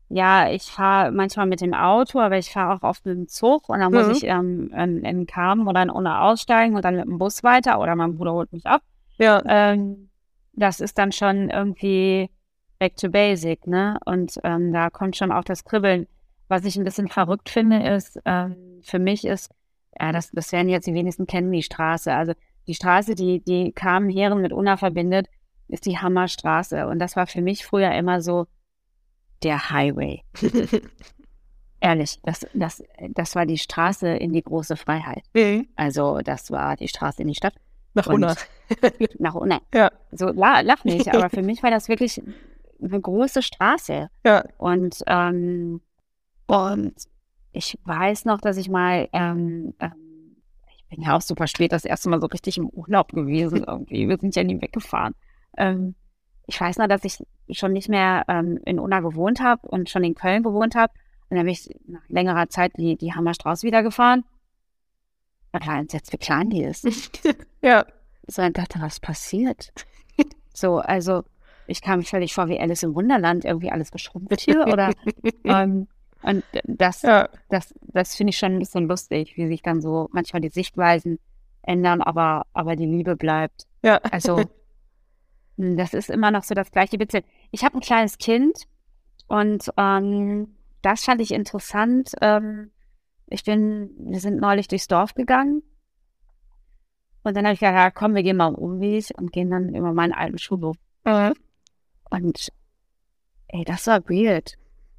ja, 0.09 0.51
ich 0.51 0.65
fahre 0.65 1.11
manchmal 1.11 1.47
mit 1.47 1.61
dem 1.61 1.75
Auto, 1.75 2.21
aber 2.21 2.39
ich 2.39 2.51
fahre 2.51 2.75
auch 2.75 2.83
oft 2.83 3.07
mit 3.07 3.17
dem 3.17 3.29
Zug 3.29 3.69
und 3.69 3.81
dann 3.81 3.93
mhm. 3.93 3.99
muss 3.99 4.17
ich 4.17 4.25
ähm, 4.25 4.73
in, 4.75 5.05
in 5.05 5.27
Kamen 5.27 5.67
oder 5.67 5.83
in 5.83 5.91
Unna 5.91 6.29
aussteigen 6.31 6.77
und 6.77 6.85
dann 6.85 6.97
mit 6.97 7.07
dem 7.07 7.19
Bus 7.19 7.43
weiter 7.43 7.81
oder 7.81 7.97
mein 7.97 8.17
Bruder 8.17 8.33
holt 8.33 8.53
mich 8.53 8.67
ab. 8.67 8.83
Ja. 9.19 9.43
Ähm, 9.47 10.11
das 10.53 10.81
ist 10.81 10.99
dann 10.99 11.13
schon 11.13 11.51
irgendwie 11.51 12.31
back 12.79 12.97
to 12.97 13.09
basic, 13.09 13.67
ne? 13.67 13.99
Und 14.05 14.39
ähm, 14.45 14.73
da 14.73 14.91
kommt 14.91 15.17
schon 15.17 15.33
auch 15.33 15.45
das 15.45 15.65
Kribbeln. 15.65 16.07
Was 16.49 16.65
ich 16.65 16.77
ein 16.77 16.85
bisschen 16.85 17.09
verrückt 17.09 17.49
finde, 17.49 17.83
ist, 17.89 18.21
ähm, 18.25 18.81
für 18.83 18.99
mich 18.99 19.25
ist, 19.25 19.51
ja, 19.99 20.13
das, 20.13 20.31
das 20.31 20.53
werden 20.53 20.69
jetzt 20.69 20.87
die 20.87 20.95
wenigsten 20.95 21.27
kennen, 21.27 21.51
die 21.51 21.63
Straße. 21.63 22.13
Also 22.13 22.35
die 22.67 22.75
Straße, 22.75 23.15
die, 23.15 23.43
die 23.43 23.73
Kamen 23.73 24.11
Heeren 24.11 24.43
mit 24.43 24.53
Unna 24.53 24.77
verbindet, 24.77 25.29
ist 25.69 25.87
die 25.87 25.99
Hammerstraße. 25.99 26.87
Und 26.87 26.99
das 26.99 27.17
war 27.17 27.27
für 27.27 27.41
mich 27.41 27.65
früher 27.65 27.93
immer 27.93 28.21
so, 28.21 28.47
der 29.45 29.71
Highway. 29.71 30.23
Ehrlich, 31.81 32.19
das, 32.23 32.47
das, 32.55 32.83
das 33.11 33.37
war 33.37 33.45
die 33.45 33.59
Straße 33.59 34.09
in 34.09 34.33
die 34.33 34.43
große 34.43 34.77
Freiheit. 34.77 35.25
Mhm. 35.35 35.69
Also 35.77 36.21
das 36.23 36.51
war 36.51 36.77
die 36.77 36.89
Straße 36.89 37.23
in 37.23 37.29
die 37.29 37.35
Stadt. 37.35 37.55
Nach 37.95 38.07
Unna. 38.07 38.35
nach 39.19 39.35
Unna. 39.35 39.61
Ja. 39.73 39.91
So, 40.11 40.29
la, 40.29 40.61
lach 40.61 40.85
nicht, 40.85 41.15
aber 41.15 41.31
für 41.31 41.43
mich 41.43 41.63
war 41.63 41.71
das 41.71 41.89
wirklich 41.89 42.21
eine 42.83 43.01
große 43.01 43.43
Straße. 43.43 44.09
Ja. 44.25 44.45
Und, 44.59 45.03
ähm, 45.07 45.81
und 46.47 46.95
ich 47.53 47.79
weiß 47.85 48.25
noch, 48.25 48.41
dass 48.41 48.57
ich 48.57 48.69
mal, 48.69 49.09
ähm, 49.13 49.75
ähm, 49.79 50.37
ich 50.77 50.87
bin 50.89 51.03
ja 51.03 51.17
auch 51.17 51.23
super 51.23 51.47
spät 51.47 51.73
das 51.73 51.85
erste 51.85 52.09
Mal 52.09 52.21
so 52.21 52.27
richtig 52.27 52.59
im 52.59 52.69
Urlaub 52.69 53.13
gewesen 53.13 53.65
irgendwie. 53.67 54.09
Wir 54.09 54.19
sind 54.19 54.35
ja 54.35 54.43
nie 54.43 54.61
weggefahren. 54.61 55.15
Ähm, 55.57 55.95
ich 56.47 56.61
weiß 56.61 56.79
noch, 56.79 56.89
dass 56.89 57.05
ich 57.05 57.19
schon 57.51 57.73
nicht 57.73 57.89
mehr 57.89 58.25
ähm, 58.29 58.59
in 58.65 58.79
Unna 58.79 59.01
gewohnt 59.01 59.41
habe 59.41 59.67
und 59.69 59.89
schon 59.89 60.05
in 60.05 60.15
Köln 60.15 60.43
gewohnt 60.43 60.75
habe. 60.75 60.93
Und 61.31 61.37
dann 61.37 61.47
bin 61.47 61.53
ich 61.53 61.69
nach 61.87 62.07
längerer 62.09 62.49
Zeit 62.49 62.73
die, 62.77 62.97
die 62.97 63.15
Hammerstraße 63.15 63.67
wieder 63.67 63.83
gefahren. 63.83 64.25
Na 65.53 65.61
klar, 65.61 65.83
jetzt 65.91 66.13
wie 66.13 66.19
klein 66.19 66.51
die 66.51 66.63
ist. 66.63 66.87
ja. 67.63 67.87
So, 68.27 68.43
ich 68.43 68.53
dachte, 68.53 68.81
was 68.81 69.01
passiert? 69.01 69.73
so, 70.55 70.79
also 70.79 71.25
ich 71.67 71.81
kam 71.81 72.01
mich 72.01 72.11
völlig 72.11 72.35
vor 72.35 72.49
wie 72.49 72.59
Alice 72.59 72.83
im 72.83 72.95
Wunderland, 72.95 73.45
irgendwie 73.45 73.71
alles 73.71 73.91
geschrumpft 73.91 74.41
hier 74.41 74.67
oder 74.67 74.93
ähm, 75.45 75.89
und 76.23 76.43
das, 76.65 77.03
ja. 77.03 77.29
das, 77.51 77.75
das 77.83 78.15
finde 78.15 78.31
ich 78.31 78.39
schon 78.39 78.53
ein 78.53 78.59
bisschen 78.59 78.89
lustig, 78.89 79.37
wie 79.37 79.47
sich 79.47 79.63
dann 79.63 79.83
so 79.83 80.09
manchmal 80.13 80.41
die 80.41 80.49
Sichtweisen 80.49 81.19
ändern, 81.63 82.01
aber, 82.01 82.47
aber 82.55 82.77
die 82.77 82.87
Liebe 82.87 83.15
bleibt. 83.15 83.67
Ja. 83.83 83.99
Also 84.11 84.43
das 85.57 85.95
ist 85.95 86.11
immer 86.11 86.31
noch 86.31 86.43
so 86.45 86.55
das 86.55 86.71
gleiche 86.71 86.99
Witzel. 86.99 87.23
Ich 87.51 87.65
habe 87.65 87.77
ein 87.77 87.81
kleines 87.81 88.19
Kind 88.19 88.67
und 89.29 89.71
ähm, 89.77 90.57
das 90.83 91.05
fand 91.05 91.21
ich 91.21 91.33
interessant. 91.33 92.13
Ähm, 92.21 92.71
ich 93.29 93.45
bin, 93.45 93.91
wir 93.99 94.21
sind 94.21 94.41
neulich 94.41 94.69
durchs 94.69 94.89
Dorf 94.89 95.15
gegangen 95.15 95.63
und 97.25 97.35
dann 97.35 97.47
habe 97.47 97.55
ich 97.55 97.61
gesagt, 97.61 97.77
ja, 97.77 97.91
komm, 97.91 98.15
wir 98.15 98.23
gehen 98.23 98.37
mal 98.37 98.49
um 98.49 98.55
Umweg 98.55 99.07
und 99.17 99.33
gehen 99.33 99.51
dann 99.51 99.75
über 99.75 99.93
meinen 99.95 100.13
alten 100.13 100.39
Schulhof. 100.39 100.77
Mhm. 101.05 101.33
Und 102.11 102.53
ey, 103.49 103.65
das 103.65 103.87
war 103.87 104.09
weird, 104.09 104.57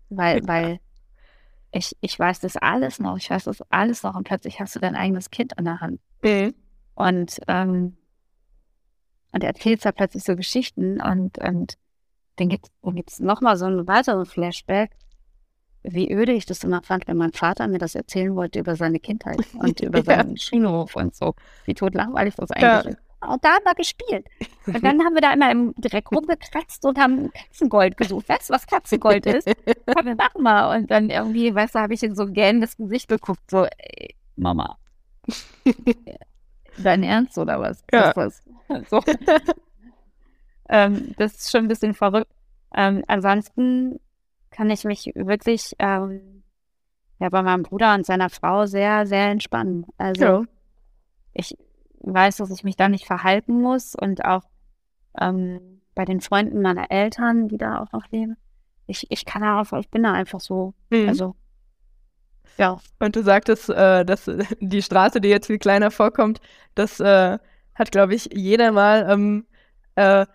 weil, 0.10 0.42
weil 0.48 0.80
ich, 1.72 1.96
ich 2.02 2.18
weiß 2.18 2.40
das 2.40 2.58
alles 2.58 3.00
noch, 3.00 3.18
ich 3.18 3.30
weiß 3.30 3.44
das 3.44 3.62
alles 3.70 4.02
noch 4.02 4.16
und 4.16 4.24
plötzlich 4.24 4.60
hast 4.60 4.76
du 4.76 4.80
dein 4.80 4.96
eigenes 4.96 5.30
Kind 5.30 5.58
an 5.58 5.66
der 5.66 5.82
Hand. 5.82 6.02
Mhm. 6.24 6.56
Und 6.96 7.40
ähm, 7.48 7.96
und 9.36 9.44
er 9.44 9.50
erzählt 9.50 9.84
da 9.84 9.92
plötzlich 9.92 10.24
so 10.24 10.38
Geschichten 10.38 11.02
und, 11.02 11.38
und 11.40 11.78
dann 12.38 12.48
gibt 12.48 12.70
es 13.10 13.20
nochmal 13.20 13.58
so 13.58 13.66
einen 13.66 13.86
weiteren 13.86 14.26
Flashback, 14.26 14.92
wie 15.84 16.10
öde 16.10 16.32
ich 16.32 16.46
das 16.46 16.64
immer 16.64 16.82
fand, 16.82 17.06
wenn 17.10 17.18
mein 17.18 17.34
Vater 17.34 17.68
mir 17.68 17.78
das 17.78 17.96
erzählen 17.96 18.34
wollte 18.34 18.60
über 18.60 18.78
seine 18.78 19.00
Kindheit 19.00 19.38
und 19.60 19.82
über 19.82 20.00
ja. 20.00 20.06
seinen 20.06 20.38
Schulhof 20.38 20.96
und 20.96 21.14
so. 21.14 21.36
Wie 21.66 21.74
tot 21.74 21.96
langweilig 21.96 22.36
das 22.36 22.50
eigentlich 22.52 22.94
ist. 22.94 23.02
Und 23.28 23.44
da 23.44 23.56
haben 23.56 23.66
wir 23.66 23.76
gespielt. 23.76 24.26
Und 24.68 24.84
dann 24.84 25.04
haben 25.04 25.16
wir 25.16 25.22
da 25.22 25.34
immer 25.34 25.52
im 25.52 25.74
Dreck 25.78 26.12
rumgekratzt 26.12 26.86
und 26.86 26.98
haben 26.98 27.30
Katzengold 27.34 27.98
gesucht. 27.98 28.30
Weißt 28.30 28.50
du, 28.50 28.54
was 28.54 28.68
Katzengold 28.68 29.26
ist? 29.26 29.48
Komm, 29.94 30.06
wir 30.06 30.16
machen 30.16 30.44
mal. 30.44 30.78
Und 30.78 30.92
dann 30.92 31.10
irgendwie, 31.10 31.54
weißt 31.54 31.76
du, 31.76 31.80
habe 31.80 31.94
ich 31.94 32.04
in 32.04 32.16
so 32.16 32.24
ein 32.24 32.34
gähnendes 32.34 32.78
Gesicht 32.78 33.10
geguckt, 33.10 33.50
so, 33.52 33.66
ey, 33.66 34.16
Mama. 34.38 34.78
Dein 36.84 37.04
Ernst 37.04 37.38
oder 37.38 37.60
was? 37.60 37.84
Ja. 37.92 38.12
Was, 38.16 38.44
so. 38.90 39.02
ähm, 40.70 41.14
das 41.18 41.36
ist 41.36 41.52
schon 41.52 41.66
ein 41.66 41.68
bisschen 41.68 41.94
verrückt. 41.94 42.32
Ähm, 42.74 43.04
ansonsten 43.08 44.00
kann 44.52 44.70
ich 44.70 44.84
mich 44.84 45.12
wirklich 45.16 45.74
ähm, 45.80 46.44
ja, 47.20 47.30
bei 47.30 47.42
meinem 47.42 47.64
Bruder 47.64 47.94
und 47.94 48.06
seiner 48.06 48.30
Frau 48.30 48.66
sehr, 48.66 49.06
sehr 49.06 49.30
entspannen. 49.30 49.86
Also 49.98 50.24
ja. 50.24 50.44
ich 51.34 51.58
weiß, 52.00 52.38
dass 52.38 52.52
ich 52.52 52.64
mich 52.64 52.76
da 52.76 52.90
nicht 52.90 53.06
verhalten 53.06 53.62
muss 53.62 53.96
und 53.96 54.26
auch 54.26 54.44
ähm, 55.20 55.82
bei 55.94 56.06
den 56.06 56.22
Freunden 56.22 56.62
meiner 56.62 56.92
Eltern, 56.92 57.48
die 57.48 57.58
da 57.58 57.80
auch 57.80 57.92
noch 57.92 58.10
leben. 58.12 58.38
Ich, 58.88 59.10
ich 59.10 59.26
kann 59.26 59.42
da 59.42 59.60
einfach, 59.60 59.80
ich 59.80 59.90
bin 59.90 60.04
da 60.04 60.14
einfach 60.14 60.40
so. 60.40 60.74
Mhm. 60.90 61.08
Also 61.08 61.36
ja. 62.58 62.80
Und 63.00 63.16
du 63.16 63.24
sagtest, 63.24 63.70
äh, 63.70 64.06
dass 64.06 64.30
die 64.60 64.82
Straße, 64.82 65.20
die 65.20 65.30
jetzt 65.30 65.48
viel 65.48 65.58
kleiner 65.58 65.92
vorkommt, 65.92 66.40
das 66.74 67.00
äh, 67.00 67.38
hat, 67.76 67.92
glaube 67.92 68.16
ich, 68.16 68.30
jeder 68.34 68.72
mal 68.72 69.08
ähm, 69.10 69.46
äh, 69.96 70.26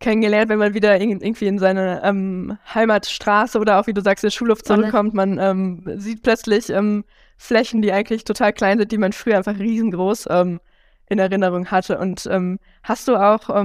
kennengelernt, 0.00 0.48
wenn 0.48 0.58
man 0.58 0.74
wieder 0.74 0.96
in, 0.96 1.20
irgendwie 1.20 1.46
in 1.46 1.58
seine 1.58 2.02
ähm, 2.04 2.58
Heimatstraße 2.74 3.58
oder 3.58 3.78
auch, 3.78 3.86
wie 3.86 3.94
du 3.94 4.02
sagst, 4.02 4.24
der 4.24 4.30
Schulhof 4.30 4.62
zurückkommt. 4.62 5.14
Man 5.14 5.38
ähm, 5.38 5.82
sieht 5.96 6.22
plötzlich 6.22 6.70
ähm, 6.70 7.04
Flächen, 7.36 7.82
die 7.82 7.92
eigentlich 7.92 8.24
total 8.24 8.52
klein 8.52 8.78
sind, 8.78 8.92
die 8.92 8.98
man 8.98 9.12
früher 9.12 9.36
einfach 9.36 9.58
riesengroß 9.58 10.28
ähm, 10.30 10.60
in 11.08 11.18
Erinnerung 11.18 11.70
hatte. 11.70 11.98
Und 11.98 12.26
ähm, 12.30 12.58
hast 12.82 13.08
du 13.08 13.16
auch 13.16 13.64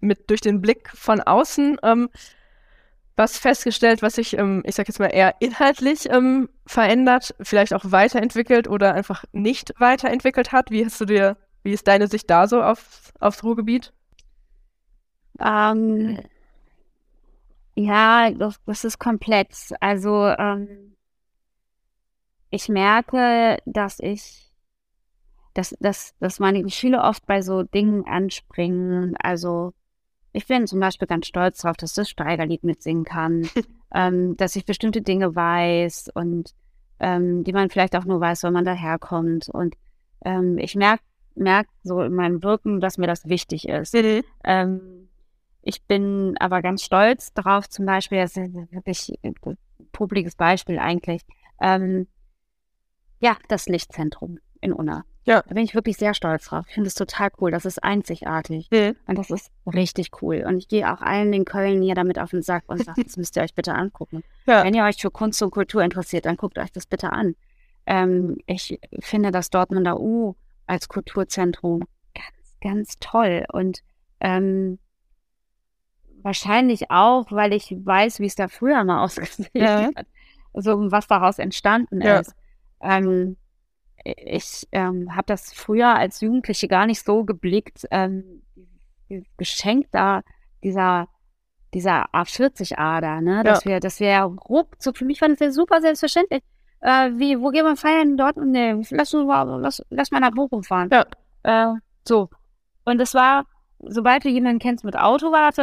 mit 0.00 0.30
durch 0.30 0.40
den 0.40 0.60
Blick 0.60 0.88
von 0.94 1.20
außen 1.20 1.78
was 3.16 3.38
festgestellt, 3.38 4.02
was 4.02 4.14
sich, 4.14 4.36
ähm, 4.38 4.62
ich 4.66 4.74
sag 4.74 4.86
jetzt 4.88 5.00
mal, 5.00 5.06
eher 5.06 5.34
inhaltlich 5.40 6.08
ähm, 6.10 6.50
verändert, 6.66 7.34
vielleicht 7.40 7.72
auch 7.72 7.84
weiterentwickelt 7.84 8.68
oder 8.68 8.94
einfach 8.94 9.24
nicht 9.32 9.72
weiterentwickelt 9.78 10.52
hat? 10.52 10.70
Wie 10.70 10.84
hast 10.84 11.00
du 11.00 11.06
dir, 11.06 11.36
wie 11.66 11.72
ist 11.72 11.88
deine 11.88 12.06
Sicht 12.06 12.30
da 12.30 12.46
so 12.46 12.62
auf, 12.62 13.12
aufs 13.18 13.42
Ruhrgebiet? 13.42 13.92
Ähm, 15.40 16.20
ja, 17.74 18.30
das, 18.30 18.60
das 18.64 18.84
ist 18.84 19.00
komplex. 19.00 19.74
Also 19.80 20.26
ähm, 20.26 20.94
ich 22.50 22.68
merke, 22.68 23.58
dass 23.66 23.98
ich, 23.98 24.52
dass, 25.54 25.76
dass, 25.80 26.14
dass 26.20 26.38
meine 26.38 26.62
Gefühle 26.62 27.02
oft 27.02 27.26
bei 27.26 27.42
so 27.42 27.64
Dingen 27.64 28.06
anspringen. 28.06 29.16
Also 29.18 29.74
ich 30.32 30.46
bin 30.46 30.68
zum 30.68 30.78
Beispiel 30.78 31.08
ganz 31.08 31.26
stolz 31.26 31.62
darauf, 31.62 31.76
dass 31.76 31.94
das 31.94 32.08
Steigerlied 32.08 32.62
mitsingen 32.62 33.04
kann, 33.04 33.48
ähm, 33.92 34.36
dass 34.36 34.54
ich 34.54 34.64
bestimmte 34.64 35.02
Dinge 35.02 35.34
weiß 35.34 36.12
und 36.14 36.54
ähm, 37.00 37.42
die 37.42 37.52
man 37.52 37.70
vielleicht 37.70 37.96
auch 37.96 38.04
nur 38.04 38.20
weiß, 38.20 38.44
wenn 38.44 38.52
man 38.52 38.64
daherkommt. 38.64 39.48
Und 39.48 39.74
ähm, 40.24 40.58
ich 40.58 40.76
merke 40.76 41.02
merk 41.36 41.68
so 41.82 42.00
in 42.02 42.14
meinem 42.14 42.42
Wirken, 42.42 42.80
dass 42.80 42.98
mir 42.98 43.06
das 43.06 43.28
wichtig 43.28 43.68
ist. 43.68 43.94
Mhm. 43.94 44.22
Ähm, 44.44 45.08
ich 45.62 45.82
bin 45.84 46.36
aber 46.38 46.62
ganz 46.62 46.82
stolz 46.82 47.32
darauf, 47.32 47.68
zum 47.68 47.86
Beispiel, 47.86 48.18
das 48.18 48.36
ist 48.36 48.52
wirklich 48.70 49.12
ein 49.22 49.34
publikes 49.92 50.36
Beispiel 50.36 50.78
eigentlich, 50.78 51.22
ähm, 51.60 52.06
ja, 53.20 53.36
das 53.48 53.66
Lichtzentrum 53.66 54.38
in 54.60 54.72
Unna. 54.72 55.04
Ja. 55.24 55.42
Da 55.42 55.54
bin 55.54 55.64
ich 55.64 55.74
wirklich 55.74 55.96
sehr 55.96 56.14
stolz 56.14 56.44
drauf. 56.46 56.66
Ich 56.68 56.74
finde 56.74 56.86
es 56.86 56.94
total 56.94 57.30
cool. 57.40 57.50
Das 57.50 57.64
ist 57.64 57.82
einzigartig. 57.82 58.68
Mhm. 58.70 58.94
Und 59.06 59.18
das 59.18 59.30
ist 59.30 59.50
richtig 59.66 60.22
cool. 60.22 60.44
Und 60.46 60.58
ich 60.58 60.68
gehe 60.68 60.92
auch 60.92 61.00
allen 61.00 61.32
in 61.32 61.44
Köln 61.44 61.82
hier 61.82 61.96
damit 61.96 62.18
auf 62.18 62.30
den 62.30 62.42
Sack 62.42 62.62
und 62.68 62.84
sage, 62.84 63.02
das 63.02 63.16
müsst 63.16 63.36
ihr 63.36 63.42
euch 63.42 63.54
bitte 63.54 63.74
angucken. 63.74 64.22
Ja. 64.48 64.62
Wenn 64.62 64.74
ihr 64.74 64.84
euch 64.84 65.00
für 65.02 65.10
Kunst 65.10 65.42
und 65.42 65.50
Kultur 65.50 65.82
interessiert, 65.82 66.24
dann 66.24 66.36
guckt 66.36 66.56
euch 66.56 66.70
das 66.70 66.86
bitte 66.86 67.12
an. 67.12 67.34
Ähm, 67.84 68.36
ich 68.46 68.78
finde 69.00 69.32
das 69.32 69.50
Dortmunder 69.50 69.98
U 69.98 70.36
als 70.66 70.88
Kulturzentrum 70.88 71.80
ganz, 72.14 72.58
ganz 72.60 72.98
toll. 73.00 73.44
Und 73.52 73.80
ähm, 74.20 74.78
wahrscheinlich 76.22 76.90
auch, 76.90 77.30
weil 77.30 77.52
ich 77.52 77.74
weiß, 77.78 78.20
wie 78.20 78.26
es 78.26 78.34
da 78.34 78.48
früher 78.48 78.82
mal 78.84 79.04
ausgesehen 79.04 79.50
ja. 79.54 79.90
hat. 79.94 80.06
Also 80.52 80.90
was 80.90 81.06
daraus 81.06 81.38
entstanden 81.38 82.00
ja. 82.00 82.20
ist. 82.20 82.34
Ähm, 82.80 83.36
ich 84.04 84.68
ähm, 84.72 85.14
habe 85.14 85.26
das 85.26 85.52
früher 85.52 85.94
als 85.94 86.20
Jugendliche 86.20 86.68
gar 86.68 86.86
nicht 86.86 87.04
so 87.04 87.24
geblickt, 87.24 87.86
ähm, 87.90 88.42
Geschenk 89.36 89.86
da 89.90 90.22
dieser 90.62 91.08
dieser 91.74 92.06
A40-Ader, 92.14 93.20
ne? 93.20 93.42
Dass 93.44 93.64
ja. 93.64 93.72
wir, 93.72 93.80
dass 93.80 94.00
wir 94.00 94.18
ruckzuck, 94.22 94.96
für 94.96 95.04
mich 95.04 95.20
war 95.20 95.28
das 95.28 95.40
ja 95.40 95.50
super 95.50 95.80
selbstverständlich. 95.80 96.42
Äh, 96.80 97.10
wie, 97.14 97.40
wo 97.40 97.50
gehen 97.50 97.64
wir 97.64 97.76
feiern 97.76 98.16
dort? 98.16 98.36
Und 98.36 98.50
nee, 98.52 98.72
lass, 98.90 99.12
lass, 99.12 99.82
lass 99.90 100.10
mal 100.10 100.20
nach 100.20 100.32
Bochum 100.32 100.62
fahren. 100.62 100.90
Ja. 100.92 101.04
Äh, 101.42 101.74
so. 102.06 102.28
Und 102.84 102.98
das 102.98 103.14
war, 103.14 103.46
sobald 103.80 104.24
du 104.24 104.28
jemanden 104.28 104.58
kennst 104.58 104.84
mit 104.84 104.96
Auto, 104.96 105.32
war 105.32 105.50
das 105.50 105.56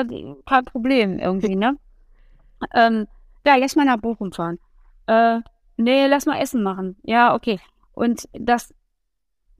kein 0.45 0.65
Problem 0.65 1.19
irgendwie, 1.19 1.55
ne? 1.55 1.77
ähm, 2.73 3.07
ja, 3.45 3.55
lass 3.55 3.75
mal 3.75 3.85
nach 3.85 3.99
Bochum 3.99 4.31
fahren. 4.31 4.59
Äh, 5.07 5.39
nee, 5.77 6.07
lass 6.07 6.25
mal 6.25 6.39
Essen 6.39 6.63
machen. 6.63 6.97
Ja, 7.03 7.35
okay. 7.35 7.59
Und 7.93 8.27
das, 8.33 8.73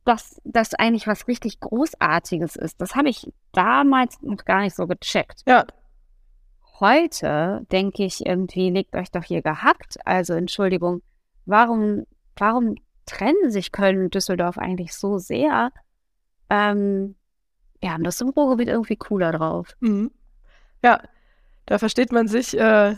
das, 0.06 0.42
das 0.44 0.74
eigentlich 0.74 1.08
was 1.08 1.28
richtig 1.28 1.60
Großartiges 1.60 2.56
ist, 2.56 2.82
das 2.82 2.96
habe 2.96 3.10
ich 3.10 3.32
damals 3.52 4.22
noch 4.22 4.44
gar 4.46 4.62
nicht 4.62 4.76
so 4.76 4.88
gecheckt. 4.88 5.44
Ja. 5.48 5.66
Heute 6.80 7.66
denke 7.72 8.04
ich 8.04 8.26
irgendwie, 8.26 8.70
legt 8.70 8.96
euch 8.96 9.12
doch 9.12 9.24
hier 9.24 9.42
gehackt. 9.42 9.98
Also 10.06 10.34
Entschuldigung, 10.34 11.02
warum, 11.46 12.06
warum 12.38 12.76
trennen 13.06 13.52
sich 13.52 13.72
Köln 13.72 14.00
und 14.04 14.16
Düsseldorf 14.16 14.58
eigentlich 14.58 14.94
so 14.94 15.18
sehr? 15.18 15.72
Ähm, 16.50 17.16
ja, 17.82 17.96
und 17.96 18.04
das 18.04 18.22
im 18.22 18.30
Ruhrgebiet 18.30 18.70
irgendwie 18.70 18.96
cooler 18.96 19.32
drauf. 19.32 19.76
Mhm. 19.80 20.12
Ja, 20.84 21.02
da 21.66 21.80
versteht 21.80 22.12
man 22.12 22.28
sich 22.28 22.58
äh, 22.58 22.96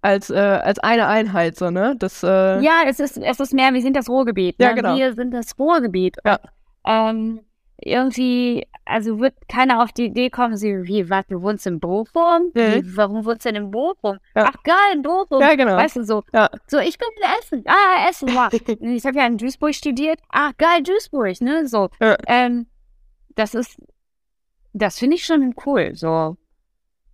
als, 0.00 0.30
äh, 0.30 0.34
als 0.38 0.78
eine 0.80 1.06
Einheit, 1.06 1.56
so, 1.56 1.70
ne? 1.70 1.96
Das, 1.98 2.22
äh, 2.22 2.60
ja, 2.60 2.82
es 2.86 3.00
ist, 3.00 3.16
es 3.16 3.40
ist 3.40 3.54
mehr, 3.54 3.72
wir 3.72 3.80
sind 3.80 3.96
das 3.96 4.08
Ruhrgebiet. 4.08 4.58
Ne? 4.58 4.66
Ja, 4.66 4.72
genau. 4.72 4.96
Wir 4.96 5.14
sind 5.14 5.32
das 5.32 5.58
Ruhrgebiet. 5.58 6.16
Ja. 6.24 6.40
Ähm, 6.84 7.40
irgendwie, 7.84 8.66
also 8.84 9.20
wird 9.20 9.34
keiner 9.48 9.82
auf 9.82 9.92
die 9.92 10.06
Idee 10.06 10.30
kommen, 10.30 10.56
sie, 10.56 10.84
wie, 10.84 11.08
was, 11.10 11.26
du 11.26 11.42
wohnst 11.42 11.66
in 11.66 11.80
Bochum? 11.80 12.50
Mhm. 12.54 12.84
Wie, 12.84 12.96
warum 12.96 13.24
wohnst 13.24 13.44
du 13.44 13.52
denn 13.52 13.64
in 13.64 13.70
Bochum? 13.70 14.18
Ja. 14.34 14.50
Ach 14.50 14.62
geil, 14.62 14.94
in 14.94 15.02
Bochum. 15.02 15.40
Ja, 15.40 15.54
genau. 15.54 15.76
Weißt 15.76 15.96
du, 15.96 16.04
so. 16.04 16.22
Ja. 16.32 16.50
So, 16.66 16.78
ich 16.78 16.98
bin 16.98 17.08
in 17.16 17.28
Essen. 17.38 17.64
Ah, 17.66 18.08
Essen, 18.08 18.28
wow. 18.28 18.52
ich 18.80 19.04
habe 19.04 19.18
ja 19.18 19.26
in 19.26 19.38
Duisburg 19.38 19.74
studiert. 19.74 20.20
Ach 20.30 20.52
geil, 20.56 20.82
Duisburg, 20.82 21.40
ne? 21.40 21.66
So. 21.68 21.90
Ja. 22.00 22.16
Ähm, 22.26 22.66
das 23.34 23.54
ist, 23.54 23.76
das 24.72 24.98
finde 24.98 25.16
ich 25.16 25.24
schon 25.24 25.54
cool, 25.66 25.94
so. 25.94 26.36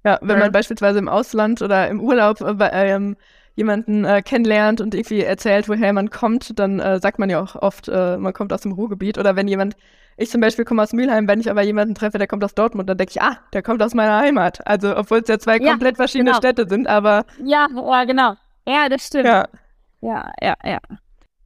Ja, 0.05 0.19
wenn 0.23 0.39
man 0.39 0.51
beispielsweise 0.51 0.99
im 0.99 1.09
Ausland 1.09 1.61
oder 1.61 1.89
im 1.89 2.01
Urlaub 2.01 2.41
äh, 2.41 2.95
ähm, 2.95 3.17
jemanden 3.55 4.05
äh, 4.07 4.23
kennenlernt 4.23 4.81
und 4.81 4.95
irgendwie 4.95 5.23
erzählt, 5.23 5.69
woher 5.69 5.93
man 5.93 6.09
kommt, 6.09 6.59
dann 6.59 6.81
äh, 6.81 6.99
sagt 7.01 7.19
man 7.19 7.29
ja 7.29 7.43
auch 7.43 7.57
oft, 7.57 7.89
äh, 7.89 8.17
man 8.17 8.33
kommt 8.33 8.53
aus 8.53 8.63
dem 8.63 8.73
Ruhrgebiet. 8.73 9.19
Oder 9.19 9.37
wenn 9.37 9.47
jemand, 9.49 9.77
ich 10.21 10.31
zum 10.31 10.43
Beispiel 10.43 10.67
komme 10.67 10.83
aus 10.83 10.93
Mülheim, 10.93 11.27
wenn 11.27 11.41
ich 11.41 11.51
aber 11.51 11.63
jemanden 11.63 11.95
treffe, 11.95 12.19
der 12.19 12.27
kommt 12.27 12.45
aus 12.45 12.55
Dortmund, 12.55 12.89
dann 12.91 12.99
denke 12.99 13.13
ich, 13.13 13.23
ah, 13.23 13.39
der 13.55 13.63
kommt 13.63 13.83
aus 13.83 13.95
meiner 13.95 14.19
Heimat. 14.19 14.65
Also, 14.67 14.95
obwohl 14.95 15.21
es 15.21 15.29
ja 15.29 15.39
zwei 15.39 15.57
ja, 15.57 15.71
komplett 15.71 15.97
verschiedene 15.97 16.31
genau. 16.31 16.39
Städte 16.39 16.69
sind, 16.69 16.87
aber. 16.87 17.25
Ja, 17.43 17.67
ja, 17.75 18.05
genau. 18.05 18.35
Ja, 18.69 18.89
das 18.91 19.07
stimmt. 19.07 19.25
Ja, 19.25 19.49
ja, 20.03 20.31
ja. 20.43 20.55
ja. 20.63 20.79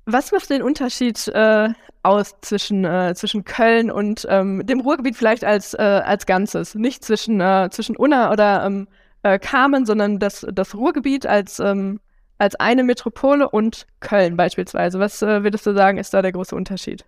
Was 0.07 0.33
macht 0.33 0.51
den 0.51 0.61
Unterschied 0.61 1.29
äh, 1.29 1.69
aus 2.03 2.35
zwischen, 2.41 2.85
äh, 2.85 3.15
zwischen 3.15 3.45
Köln 3.45 3.93
und 3.93 4.27
ähm, 4.29 4.67
dem 4.67 4.81
Ruhrgebiet 4.81 5.17
vielleicht 5.17 5.45
als, 5.45 5.75
äh, 5.75 5.83
als 6.05 6.27
Ganzes? 6.27 6.75
Nicht 6.75 7.05
zwischen, 7.05 7.41
äh, 7.41 7.69
zwischen 7.71 7.97
Unna 7.97 8.33
oder 8.33 8.65
ähm, 8.65 8.89
äh, 9.23 9.39
Kamen, 9.39 9.87
sondern 9.87 10.19
das, 10.19 10.45
das 10.53 10.75
Ruhrgebiet 10.75 11.27
als, 11.27 11.61
ähm, 11.61 12.01
als 12.39 12.57
eine 12.57 12.83
Metropole 12.83 13.49
und 13.49 13.87
Köln 14.01 14.37
beispielsweise. 14.37 14.99
Was 14.99 15.23
äh, 15.23 15.45
würdest 15.45 15.65
du 15.65 15.75
sagen, 15.75 15.97
ist 15.99 16.13
da 16.13 16.23
der 16.23 16.33
große 16.33 16.57
Unterschied? 16.57 17.05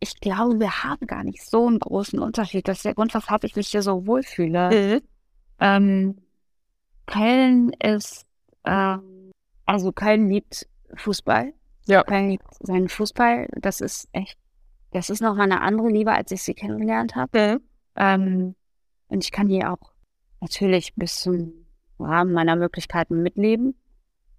Ich 0.00 0.18
glaube, 0.20 0.58
wir 0.58 0.82
haben 0.82 1.06
gar 1.06 1.24
nicht 1.24 1.42
so 1.42 1.66
einen 1.66 1.78
großen 1.78 2.18
Unterschied. 2.18 2.66
Das 2.66 2.78
ist 2.78 2.84
der 2.86 2.94
Grund, 2.94 3.14
weshalb 3.14 3.44
ich 3.44 3.54
mich 3.54 3.68
hier 3.68 3.82
so 3.82 4.06
wohlfühle. 4.06 4.70
Mhm. 4.70 5.00
Ähm, 5.60 6.16
Köln 7.06 7.72
ist, 7.82 8.26
ähm, 8.64 9.30
also 9.66 9.92
Köln 9.92 10.28
liebt 10.28 10.66
Fußball. 10.94 11.52
Ja. 11.86 12.02
Köln 12.04 12.30
liebt 12.30 12.44
seinen 12.60 12.88
Fußball. 12.88 13.48
Das 13.60 13.82
ist 13.82 14.08
echt, 14.12 14.38
das 14.92 15.10
ist 15.10 15.20
nochmal 15.20 15.52
eine 15.52 15.60
andere 15.60 15.88
Liebe, 15.88 16.12
als 16.12 16.30
ich 16.30 16.42
sie 16.42 16.54
kennengelernt 16.54 17.14
habe. 17.14 17.58
Mhm. 17.58 17.64
Ähm, 17.96 18.54
und 19.08 19.24
ich 19.24 19.32
kann 19.32 19.48
die 19.48 19.64
auch 19.64 19.92
natürlich 20.40 20.94
bis 20.94 21.20
zum 21.20 21.66
Rahmen 21.98 22.32
meiner 22.32 22.56
Möglichkeiten 22.56 23.22
mitleben. 23.22 23.74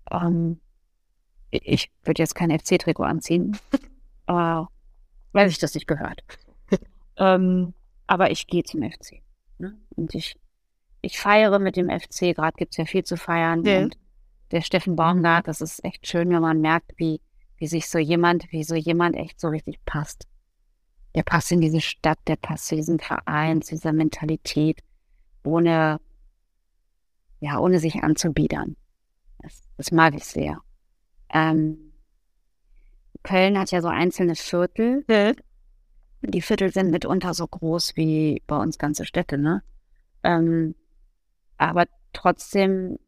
Ähm, 0.10 0.60
ich 1.52 1.92
würde 2.04 2.22
jetzt 2.22 2.34
kein 2.34 2.58
FC-Trikot 2.58 3.04
anziehen, 3.04 3.58
aber 4.26 4.70
weil 5.32 5.50
ich 5.50 5.60
das 5.60 5.74
nicht 5.74 5.88
gehört. 5.88 6.24
ähm, 7.18 7.74
aber 8.08 8.32
ich 8.32 8.48
gehe 8.48 8.64
zum 8.64 8.82
FC. 8.84 9.22
Ne? 9.58 9.78
Und 9.96 10.16
ich, 10.16 10.38
ich 11.02 11.20
feiere 11.20 11.60
mit 11.60 11.78
dem 11.78 11.90
FC, 11.90 12.36
gerade 12.36 12.56
gibt 12.58 12.74
es 12.74 12.78
ja 12.78 12.86
viel 12.86 13.04
zu 13.04 13.18
feiern. 13.18 13.64
Ja. 13.64 13.80
Und 13.80 13.98
der 14.52 14.62
Steffen 14.62 14.96
Baumgart, 14.96 15.48
das 15.48 15.62
ist 15.62 15.84
echt 15.84 16.08
schön, 16.08 16.30
wenn 16.30 16.42
man 16.42 16.60
merkt, 16.62 16.92
wie, 16.98 17.22
wie 17.58 17.68
sich 17.68 17.90
so 17.90 17.98
jemand, 17.98 18.52
wie 18.52 18.64
so 18.64 18.76
jemand 18.76 19.16
echt 19.16 19.40
so 19.40 19.48
richtig 19.48 19.84
passt. 19.86 20.28
Der 21.16 21.24
passt 21.24 21.52
in 21.52 21.62
diese 21.62 21.82
Stadt, 21.82 22.20
der 22.28 22.36
passt 22.36 22.68
zu 22.68 22.76
diesem 22.76 23.00
Verein, 23.00 23.62
zu 23.62 23.76
dieser 23.76 23.94
Mentalität, 23.94 24.82
ohne, 25.44 26.00
ja, 27.40 27.60
ohne 27.60 27.80
sich 27.80 28.04
anzubiedern. 28.04 28.76
Das, 29.40 29.64
das 29.78 29.92
mag 29.92 30.16
ich 30.16 30.26
sehr. 30.26 30.62
Ähm, 31.30 31.91
Köln 33.24 33.58
hat 33.58 33.72
ja 33.72 33.82
so 33.82 33.88
einzelne 33.88 34.36
Viertel. 34.36 35.04
Mhm. 35.08 35.36
Die 36.22 36.42
Viertel 36.42 36.72
sind 36.72 36.92
mitunter 36.92 37.34
so 37.34 37.48
groß 37.48 37.96
wie 37.96 38.42
bei 38.48 38.58
uns 38.58 38.78
ganze 38.78 39.06
Städte, 39.06 39.38
ne? 39.38 39.64
Ähm, 40.24 40.76
aber 41.58 41.86
trotzdem 42.14 43.00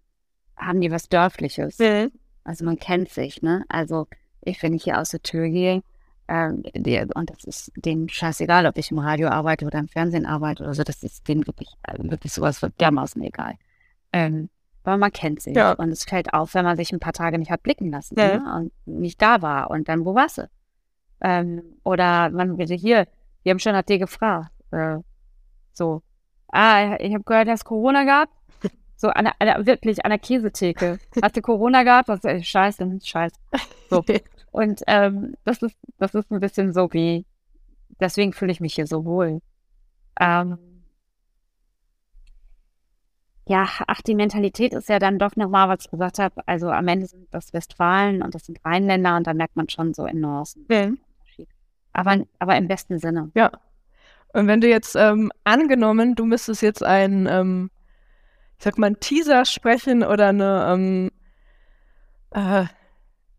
haben 0.58 0.82
die 0.82 0.91
was 0.91 1.10
Dörfliches. 1.10 1.80
Mhm. 1.80 2.12
Also 2.43 2.65
man 2.65 2.78
kennt 2.78 3.10
sich, 3.10 3.41
ne? 3.41 3.65
Also 3.69 4.08
ich, 4.41 4.62
wenn 4.63 4.73
ich 4.73 4.84
hier 4.84 4.99
aus 4.99 5.10
der 5.10 5.21
Tür 5.21 5.47
gehe, 5.47 5.84
ähm, 6.28 6.63
die, 6.76 7.06
und 7.13 7.30
das 7.30 7.43
ist 7.43 7.71
denen 7.76 8.10
scheißegal, 8.10 8.65
ob 8.65 8.78
ich 8.78 8.91
im 8.91 8.99
Radio 8.99 9.28
arbeite 9.30 9.65
oder 9.65 9.80
im 9.80 9.88
Fernsehen 9.88 10.26
arbeite 10.26 10.63
oder 10.63 10.73
so, 10.73 10.84
das 10.84 11.04
ist 11.04 11.28
denen 11.28 11.45
wirklich, 11.47 11.69
also 11.84 12.10
wirklich 12.10 12.34
sowas 12.34 12.60
von 12.60 12.71
dermaßen 12.80 13.21
egal. 13.21 13.56
Ähm, 14.12 14.49
aber 14.84 14.98
man 14.98 15.12
kennt 15.12 15.41
sich 15.41 15.56
ja. 15.56 15.74
und 15.74 15.89
es 15.89 16.04
fällt 16.04 16.34
auf, 16.34 16.54
wenn 16.54 16.65
man 16.65 16.78
sich 16.78 16.91
ein 16.91 17.00
paar 17.00 17.13
Tage 17.13 17.38
nicht 17.39 17.52
hat 17.52 17.63
blicken 17.63 17.91
lassen 17.91 18.15
ja. 18.17 18.38
ne? 18.38 18.56
und 18.86 18.98
nicht 19.00 19.22
da 19.22 19.41
war 19.41 19.72
und 19.72 19.88
dann, 19.88 20.06
wo 20.06 20.13
warst 20.15 20.39
du? 20.39 20.50
Ähm, 21.22 21.62
oder 21.84 22.30
man 22.30 22.58
bitte 22.58 22.74
hier, 22.74 23.08
wir 23.43 23.52
haben 23.52 23.60
schon 23.60 23.74
nach 23.74 23.84
dir 23.84 23.98
gefragt. 23.98 24.52
Äh, 24.72 24.98
so. 25.72 26.02
Ah, 26.48 26.98
ich 27.00 27.13
habe 27.13 27.24
gehört, 27.24 27.48
dass 27.48 27.65
Corona 27.65 28.04
gab. 28.04 28.30
So, 28.96 29.10
an 29.10 29.26
der, 29.26 29.34
an 29.39 29.48
der, 29.48 29.65
wirklich 29.65 30.06
an 30.06 30.12
der 30.12 30.19
Käsetheke. 30.19 30.98
Hast 31.22 31.36
du 31.36 31.41
Corona 31.41 31.84
gehabt? 31.84 32.08
Was, 32.08 32.24
äh, 32.24 32.41
scheiße, 32.41 33.00
scheiße. 33.04 33.36
So. 33.89 34.06
Und 34.52 34.82
ähm, 34.88 35.34
das 35.43 35.62
ist, 35.62 35.76
das 35.98 36.15
ist 36.15 36.32
ein 36.32 36.39
bisschen 36.39 36.72
so 36.72 36.93
wie, 36.93 37.26
deswegen 38.00 38.32
fühle 38.32 38.54
ich 38.54 38.62
mich 38.62 38.76
hier 38.76 38.88
so 38.88 39.04
wohl. 39.04 39.41
Ähm, 40.22 40.58
ja, 43.45 43.67
ach, 43.88 44.01
die 44.01 44.15
Mentalität 44.15 44.73
ist 44.73 44.88
ja 44.88 44.99
dann 44.99 45.19
doch 45.19 45.36
nochmal, 45.36 45.67
was 45.67 45.86
ich 45.86 45.91
gesagt 45.91 46.19
habe. 46.19 46.41
Also 46.45 46.69
am 46.69 46.88
Ende 46.88 47.08
sind 47.08 47.27
das 47.32 47.51
Westfalen 47.53 48.21
und 48.21 48.34
das 48.34 48.45
sind 48.45 48.63
Rheinländer 48.63 49.17
und 49.17 49.27
da 49.27 49.34
merkt 49.34 49.56
man 49.56 49.67
schon 49.67 49.93
so 49.93 50.06
in 50.06 50.21
Nuancen. 50.21 50.65
Mhm. 50.69 50.99
Aber, 51.91 52.23
aber 52.39 52.56
im 52.56 52.67
besten 52.67 52.99
Sinne. 52.99 53.32
Ja. 53.36 53.51
Und 54.34 54.47
wenn 54.47 54.62
du 54.62 54.67
jetzt 54.67 54.95
ähm, 54.95 55.32
angenommen, 55.43 56.15
du 56.15 56.25
müsstest 56.25 56.62
jetzt 56.62 56.84
ein, 56.84 57.27
ähm, 57.29 57.69
ich 58.58 58.63
sag 58.63 58.77
mal, 58.77 58.88
einen 58.88 58.99
Teaser 58.99 59.45
sprechen 59.45 60.03
oder 60.03 60.29
eine, 60.29 60.67
ähm, 60.73 61.12
äh, 62.32 62.65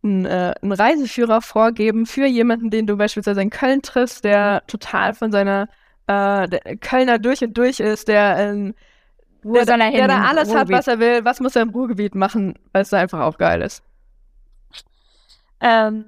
einen, 0.03 0.25
äh, 0.25 0.53
einen 0.61 0.71
Reiseführer 0.71 1.41
vorgeben 1.41 2.05
für 2.05 2.27
jemanden, 2.27 2.69
den 2.69 2.85
du 2.85 2.95
beispielsweise 2.95 3.41
in 3.41 3.49
Köln 3.49 3.81
triffst, 3.81 4.23
der 4.23 4.63
total 4.67 5.13
von 5.13 5.31
seiner 5.31 5.67
äh, 6.07 6.47
der 6.47 6.77
Kölner 6.79 7.17
durch 7.17 7.43
und 7.43 7.57
durch 7.57 7.79
ist, 7.79 8.07
der, 8.07 8.37
ähm, 8.37 8.75
Wo 9.45 9.53
der, 9.53 9.65
soll 9.67 9.79
er 9.79 9.87
hin? 9.89 9.97
der 9.97 10.07
da 10.07 10.23
alles 10.23 10.53
hat, 10.55 10.69
was 10.69 10.87
er 10.87 10.97
will. 10.97 11.23
Was 11.23 11.39
muss 11.39 11.55
er 11.55 11.61
im 11.61 11.69
Ruhrgebiet 11.69 12.15
machen, 12.15 12.55
weil 12.71 12.81
es 12.81 12.89
da 12.89 12.97
einfach 12.97 13.19
auch 13.19 13.37
geil 13.37 13.61
ist? 13.61 13.83
Ähm, 15.61 16.03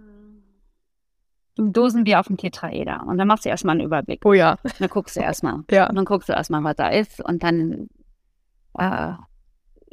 ein 1.60 1.72
Dosenbier 1.72 2.20
auf 2.20 2.26
dem 2.26 2.38
Tetraeder. 2.38 3.04
Und 3.06 3.20
dann 3.20 3.28
machst 3.28 3.46
du 3.46 3.50
erstmal 3.50 3.76
einen 3.76 3.86
Überblick. 3.86 4.26
Oh 4.26 4.34
ja, 4.34 4.58
Dann 4.80 4.90
guckst 4.90 5.16
du 5.16 5.20
erstmal. 5.20 5.64
ja. 5.70 5.88
Und 5.88 5.96
dann 5.96 6.06
guckst 6.06 6.30
du 6.30 6.34
erstmal, 6.34 6.64
was 6.64 6.78
da 6.78 6.90
ist. 6.90 7.24
Und 7.24 7.44
dann 7.44 7.90
äh, 8.80 9.14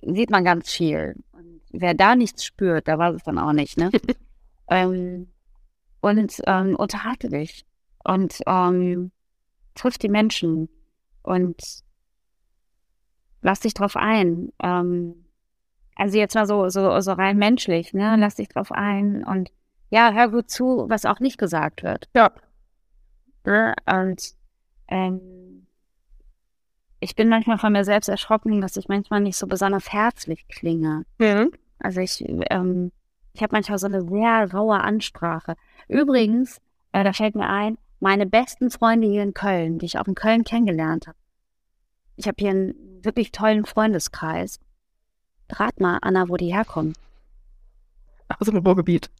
sieht 0.00 0.30
man 0.30 0.42
ganz 0.42 0.72
viel. 0.72 1.14
Und 1.32 1.60
wer 1.70 1.92
da 1.92 2.16
nichts 2.16 2.46
spürt, 2.46 2.88
da 2.88 2.96
war 2.96 3.12
es 3.12 3.24
dann 3.24 3.38
auch 3.38 3.52
nicht, 3.52 3.76
ne? 3.76 3.90
ähm, 4.70 5.28
und 6.00 6.40
ähm, 6.46 6.76
unterhalte 6.76 7.28
dich. 7.28 7.66
Und 8.04 8.38
ähm, 8.46 9.10
triff 9.74 9.98
die 9.98 10.08
Menschen. 10.08 10.70
Und 11.22 11.83
lass 13.44 13.60
dich 13.60 13.74
drauf 13.74 13.94
ein. 13.96 14.52
Ähm, 14.60 15.26
also 15.94 16.18
jetzt 16.18 16.34
mal 16.34 16.46
so, 16.46 16.68
so, 16.70 16.98
so 17.00 17.12
rein 17.12 17.36
menschlich, 17.36 17.92
ne? 17.92 18.16
Lass 18.18 18.34
dich 18.34 18.48
drauf 18.48 18.72
ein. 18.72 19.22
Und 19.22 19.52
ja, 19.90 20.12
hör 20.12 20.28
gut 20.28 20.50
zu, 20.50 20.86
was 20.88 21.04
auch 21.04 21.20
nicht 21.20 21.38
gesagt 21.38 21.84
wird. 21.84 22.08
Ja. 22.16 22.32
Ne? 23.44 23.74
Und 23.86 24.34
ähm, 24.88 25.66
ich 26.98 27.14
bin 27.14 27.28
manchmal 27.28 27.58
von 27.58 27.72
mir 27.72 27.84
selbst 27.84 28.08
erschrocken, 28.08 28.60
dass 28.60 28.76
ich 28.76 28.88
manchmal 28.88 29.20
nicht 29.20 29.36
so 29.36 29.46
besonders 29.46 29.92
herzlich 29.92 30.48
klinge. 30.48 31.04
Mhm. 31.18 31.52
Also 31.78 32.00
ich, 32.00 32.24
ähm, 32.50 32.92
ich 33.34 33.42
habe 33.42 33.54
manchmal 33.54 33.78
so 33.78 33.86
eine 33.86 34.02
sehr 34.02 34.52
raue 34.52 34.80
Ansprache. 34.80 35.54
Übrigens, 35.86 36.60
äh, 36.92 37.04
da 37.04 37.12
fällt 37.12 37.34
mir 37.34 37.48
ein, 37.48 37.76
meine 38.00 38.26
besten 38.26 38.70
Freunde 38.70 39.06
hier 39.06 39.22
in 39.22 39.34
Köln, 39.34 39.78
die 39.78 39.86
ich 39.86 39.98
auch 39.98 40.06
in 40.06 40.14
Köln 40.14 40.44
kennengelernt 40.44 41.06
habe. 41.06 41.18
Ich 42.16 42.26
habe 42.26 42.36
hier 42.38 42.50
einen 42.50 43.04
wirklich 43.04 43.32
tollen 43.32 43.64
Freundeskreis. 43.64 44.60
Rat 45.50 45.80
mal, 45.80 45.98
Anna, 46.02 46.28
wo 46.28 46.36
die 46.36 46.52
herkommen. 46.52 46.94
Aus 48.28 48.46
dem 48.46 48.56
Ruhrgebiet. 48.56 49.10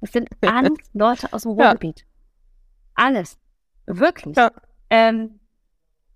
Das 0.00 0.12
sind 0.12 0.28
alles 0.42 0.78
Leute 0.92 1.32
aus 1.32 1.42
dem 1.42 1.58
Ja. 1.58 1.66
Ruhrgebiet. 1.68 2.06
Alles. 2.94 3.38
Wirklich. 3.86 4.36
Ja. 4.36 4.52
Ähm, 4.90 5.40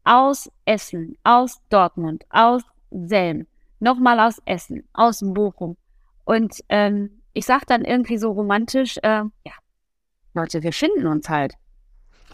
aus 0.04 0.50
Essen, 0.64 1.16
aus 1.24 1.60
Dortmund, 1.70 2.24
aus 2.30 2.62
Selm, 2.90 3.46
nochmal 3.80 4.20
aus 4.20 4.40
Essen, 4.44 4.86
aus 4.92 5.20
Bochum. 5.22 5.76
Und 6.24 6.62
ähm, 6.68 7.22
ich 7.32 7.46
sag 7.46 7.66
dann 7.66 7.84
irgendwie 7.84 8.18
so 8.18 8.32
romantisch, 8.32 8.98
äh, 8.98 9.24
ja, 9.44 9.52
Leute, 10.34 10.62
wir 10.62 10.72
finden 10.72 11.06
uns 11.06 11.28
halt. 11.28 11.54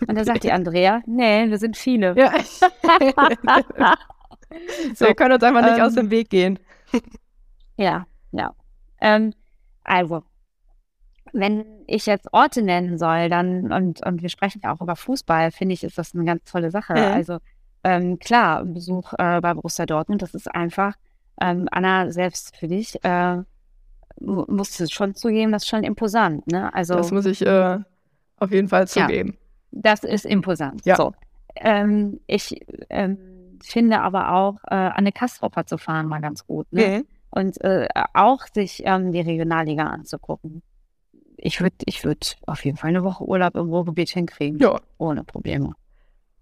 Und 0.06 0.16
da 0.16 0.24
sagt 0.24 0.44
die 0.44 0.52
Andrea, 0.52 1.02
nee, 1.06 1.48
wir 1.48 1.58
sind 1.58 1.76
viele. 1.76 2.14
Ja. 2.16 2.32
So, 4.96 5.06
Wir 5.06 5.14
können 5.14 5.34
uns 5.34 5.42
einfach 5.44 5.62
nicht 5.62 5.78
ähm, 5.78 5.84
aus 5.84 5.94
dem 5.94 6.10
Weg 6.10 6.28
gehen. 6.30 6.58
Ja, 7.76 8.06
ja. 8.32 8.52
Ähm, 9.00 9.32
also, 9.84 10.24
wenn 11.32 11.64
ich 11.86 12.06
jetzt 12.06 12.32
Orte 12.32 12.62
nennen 12.62 12.98
soll, 12.98 13.28
dann, 13.28 13.72
und, 13.72 14.04
und 14.04 14.22
wir 14.22 14.28
sprechen 14.28 14.60
ja 14.64 14.74
auch 14.74 14.80
über 14.80 14.96
Fußball, 14.96 15.52
finde 15.52 15.74
ich, 15.74 15.84
ist 15.84 15.98
das 15.98 16.14
eine 16.14 16.24
ganz 16.24 16.50
tolle 16.50 16.70
Sache. 16.72 16.94
Mhm. 16.94 16.98
Also, 16.98 17.38
ähm, 17.84 18.18
klar, 18.18 18.60
ein 18.60 18.74
Besuch 18.74 19.12
äh, 19.18 19.40
bei 19.40 19.54
Borussia 19.54 19.86
Dortmund, 19.86 20.20
das 20.22 20.34
ist 20.34 20.52
einfach, 20.52 20.94
ähm, 21.40 21.68
Anna, 21.70 22.10
selbst 22.10 22.56
für 22.56 22.66
dich, 22.66 22.98
äh, 23.04 23.36
mu- 24.20 24.44
musst 24.48 24.80
du 24.80 24.88
schon 24.88 25.14
zugeben, 25.14 25.52
das 25.52 25.62
ist 25.62 25.68
schon 25.68 25.84
imposant, 25.84 26.46
ne? 26.48 26.74
Also, 26.74 26.94
Das 26.94 27.12
muss 27.12 27.24
ich 27.26 27.46
äh, 27.46 27.78
auf 28.36 28.50
jeden 28.50 28.68
Fall 28.68 28.88
zugeben. 28.88 29.36
Das 29.72 30.04
ist 30.04 30.24
imposant. 30.26 30.84
Ja. 30.84 30.96
So. 30.96 31.12
Ähm, 31.56 32.20
ich 32.26 32.60
ähm, 32.90 33.58
finde 33.62 34.00
aber 34.00 34.32
auch, 34.32 34.56
äh, 34.68 34.74
Anne 34.74 35.12
Kastropper 35.12 35.66
zu 35.66 35.78
fahren 35.78 36.06
mal 36.06 36.20
ganz 36.20 36.46
gut. 36.46 36.66
Ne? 36.72 36.98
Mhm. 36.98 37.06
und 37.30 37.60
äh, 37.62 37.88
auch 38.14 38.46
sich 38.52 38.82
ähm, 38.84 39.12
die 39.12 39.20
Regionalliga 39.20 39.84
anzugucken. 39.84 40.62
Ich 41.36 41.60
würde 41.60 41.76
ich 41.86 42.04
würd 42.04 42.36
auf 42.46 42.64
jeden 42.64 42.76
Fall 42.76 42.90
eine 42.90 43.02
Woche 43.04 43.24
Urlaub 43.24 43.54
im 43.54 43.68
Ruhrgebiet 43.70 44.10
hinkriegen. 44.10 44.58
Ja, 44.58 44.78
Ohne 44.98 45.24
Probleme. 45.24 45.72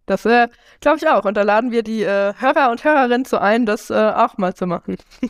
das 0.06 0.24
äh, 0.26 0.48
glaube 0.80 0.98
ich 0.98 1.08
auch. 1.08 1.24
Und 1.24 1.36
da 1.36 1.42
laden 1.42 1.70
wir 1.70 1.82
die 1.82 2.02
äh, 2.02 2.34
Hörer 2.36 2.70
und 2.70 2.82
Hörerinnen 2.84 3.24
zu 3.24 3.40
ein, 3.40 3.64
das 3.66 3.90
äh, 3.90 3.94
auch 3.94 4.38
mal 4.38 4.54
zu 4.54 4.66
machen. 4.66 4.96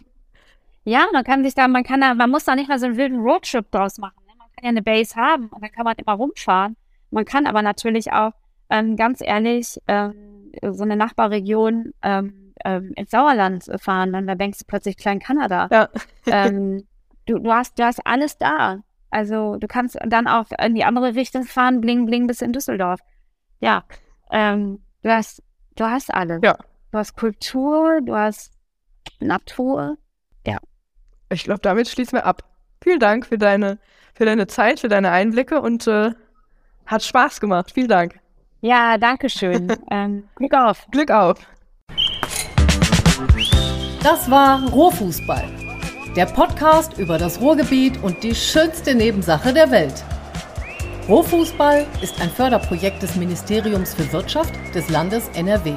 Ja, 0.84 1.06
man 1.12 1.22
kann 1.22 1.44
sich 1.44 1.54
da, 1.54 1.68
man 1.68 1.84
kann 1.84 2.00
da, 2.00 2.14
man 2.14 2.30
muss 2.30 2.44
da 2.44 2.54
nicht 2.54 2.68
mal 2.70 2.78
so 2.78 2.86
einen 2.86 2.96
wilden 2.96 3.18
Roadtrip 3.20 3.70
draus 3.70 3.98
machen. 3.98 4.14
Ne? 4.26 4.32
Man 4.38 4.48
kann 4.54 4.64
ja 4.64 4.68
eine 4.70 4.80
Base 4.80 5.14
haben 5.16 5.48
und 5.48 5.62
dann 5.62 5.70
kann 5.70 5.84
man 5.84 5.94
immer 5.96 6.14
rumfahren. 6.14 6.76
Man 7.10 7.24
kann 7.24 7.46
aber 7.46 7.62
natürlich 7.62 8.12
auch, 8.12 8.32
ähm, 8.70 8.96
ganz 8.96 9.20
ehrlich, 9.20 9.78
ähm, 9.88 10.52
so 10.62 10.82
eine 10.82 10.96
Nachbarregion 10.96 11.92
ähm, 12.02 12.54
ähm, 12.64 12.92
ins 12.96 13.10
Sauerland 13.10 13.64
fahren, 13.80 14.12
dann 14.12 14.26
da 14.26 14.34
denkst 14.34 14.58
du 14.58 14.64
plötzlich 14.66 14.96
Klein 14.96 15.20
Kanada. 15.20 15.68
Ja. 15.70 15.88
ähm, 16.26 16.86
du, 17.26 17.38
du, 17.38 17.52
hast, 17.52 17.78
du 17.78 17.84
hast 17.84 18.00
alles 18.04 18.36
da. 18.38 18.78
Also 19.10 19.56
du 19.56 19.66
kannst 19.66 19.98
dann 20.06 20.26
auch 20.26 20.46
in 20.62 20.74
die 20.74 20.84
andere 20.84 21.14
Richtung 21.14 21.44
fahren, 21.44 21.80
bling, 21.80 22.04
bling 22.04 22.26
bis 22.26 22.42
in 22.42 22.52
Düsseldorf. 22.52 23.00
Ja, 23.60 23.84
ähm, 24.30 24.82
du 25.02 25.10
hast, 25.10 25.42
du 25.76 25.84
hast 25.84 26.12
alles. 26.12 26.40
Ja. 26.42 26.58
Du 26.90 26.98
hast 26.98 27.16
Kultur, 27.16 28.00
du 28.02 28.14
hast 28.14 28.52
Natur. 29.20 29.96
Ich 31.30 31.44
glaube, 31.44 31.60
damit 31.60 31.88
schließen 31.88 32.18
wir 32.18 32.26
ab. 32.26 32.42
Vielen 32.82 33.00
Dank 33.00 33.26
für 33.26 33.38
deine, 33.38 33.78
für 34.14 34.24
deine 34.24 34.46
Zeit, 34.46 34.80
für 34.80 34.88
deine 34.88 35.10
Einblicke 35.10 35.60
und 35.60 35.86
äh, 35.86 36.12
hat 36.88 37.04
Spaß 37.04 37.38
gemacht. 37.38 37.70
Vielen 37.72 37.88
Dank. 37.88 38.18
Ja, 38.60 38.98
danke 38.98 39.30
schön. 39.30 39.68
ähm, 39.90 40.24
Glück 40.34 40.54
auf. 40.54 40.86
Glück 40.90 41.10
auf. 41.10 41.38
Das 44.02 44.30
war 44.30 44.68
Rohfußball, 44.70 45.44
der 46.16 46.26
Podcast 46.26 46.98
über 46.98 47.18
das 47.18 47.40
Ruhrgebiet 47.40 48.02
und 48.02 48.22
die 48.24 48.34
schönste 48.34 48.94
Nebensache 48.94 49.52
der 49.52 49.70
Welt. 49.70 50.04
Rohfußball 51.08 51.86
ist 52.02 52.20
ein 52.20 52.30
Förderprojekt 52.30 53.02
des 53.02 53.16
Ministeriums 53.16 53.94
für 53.94 54.12
Wirtschaft 54.12 54.52
des 54.74 54.88
Landes 54.90 55.28
NRW. 55.34 55.74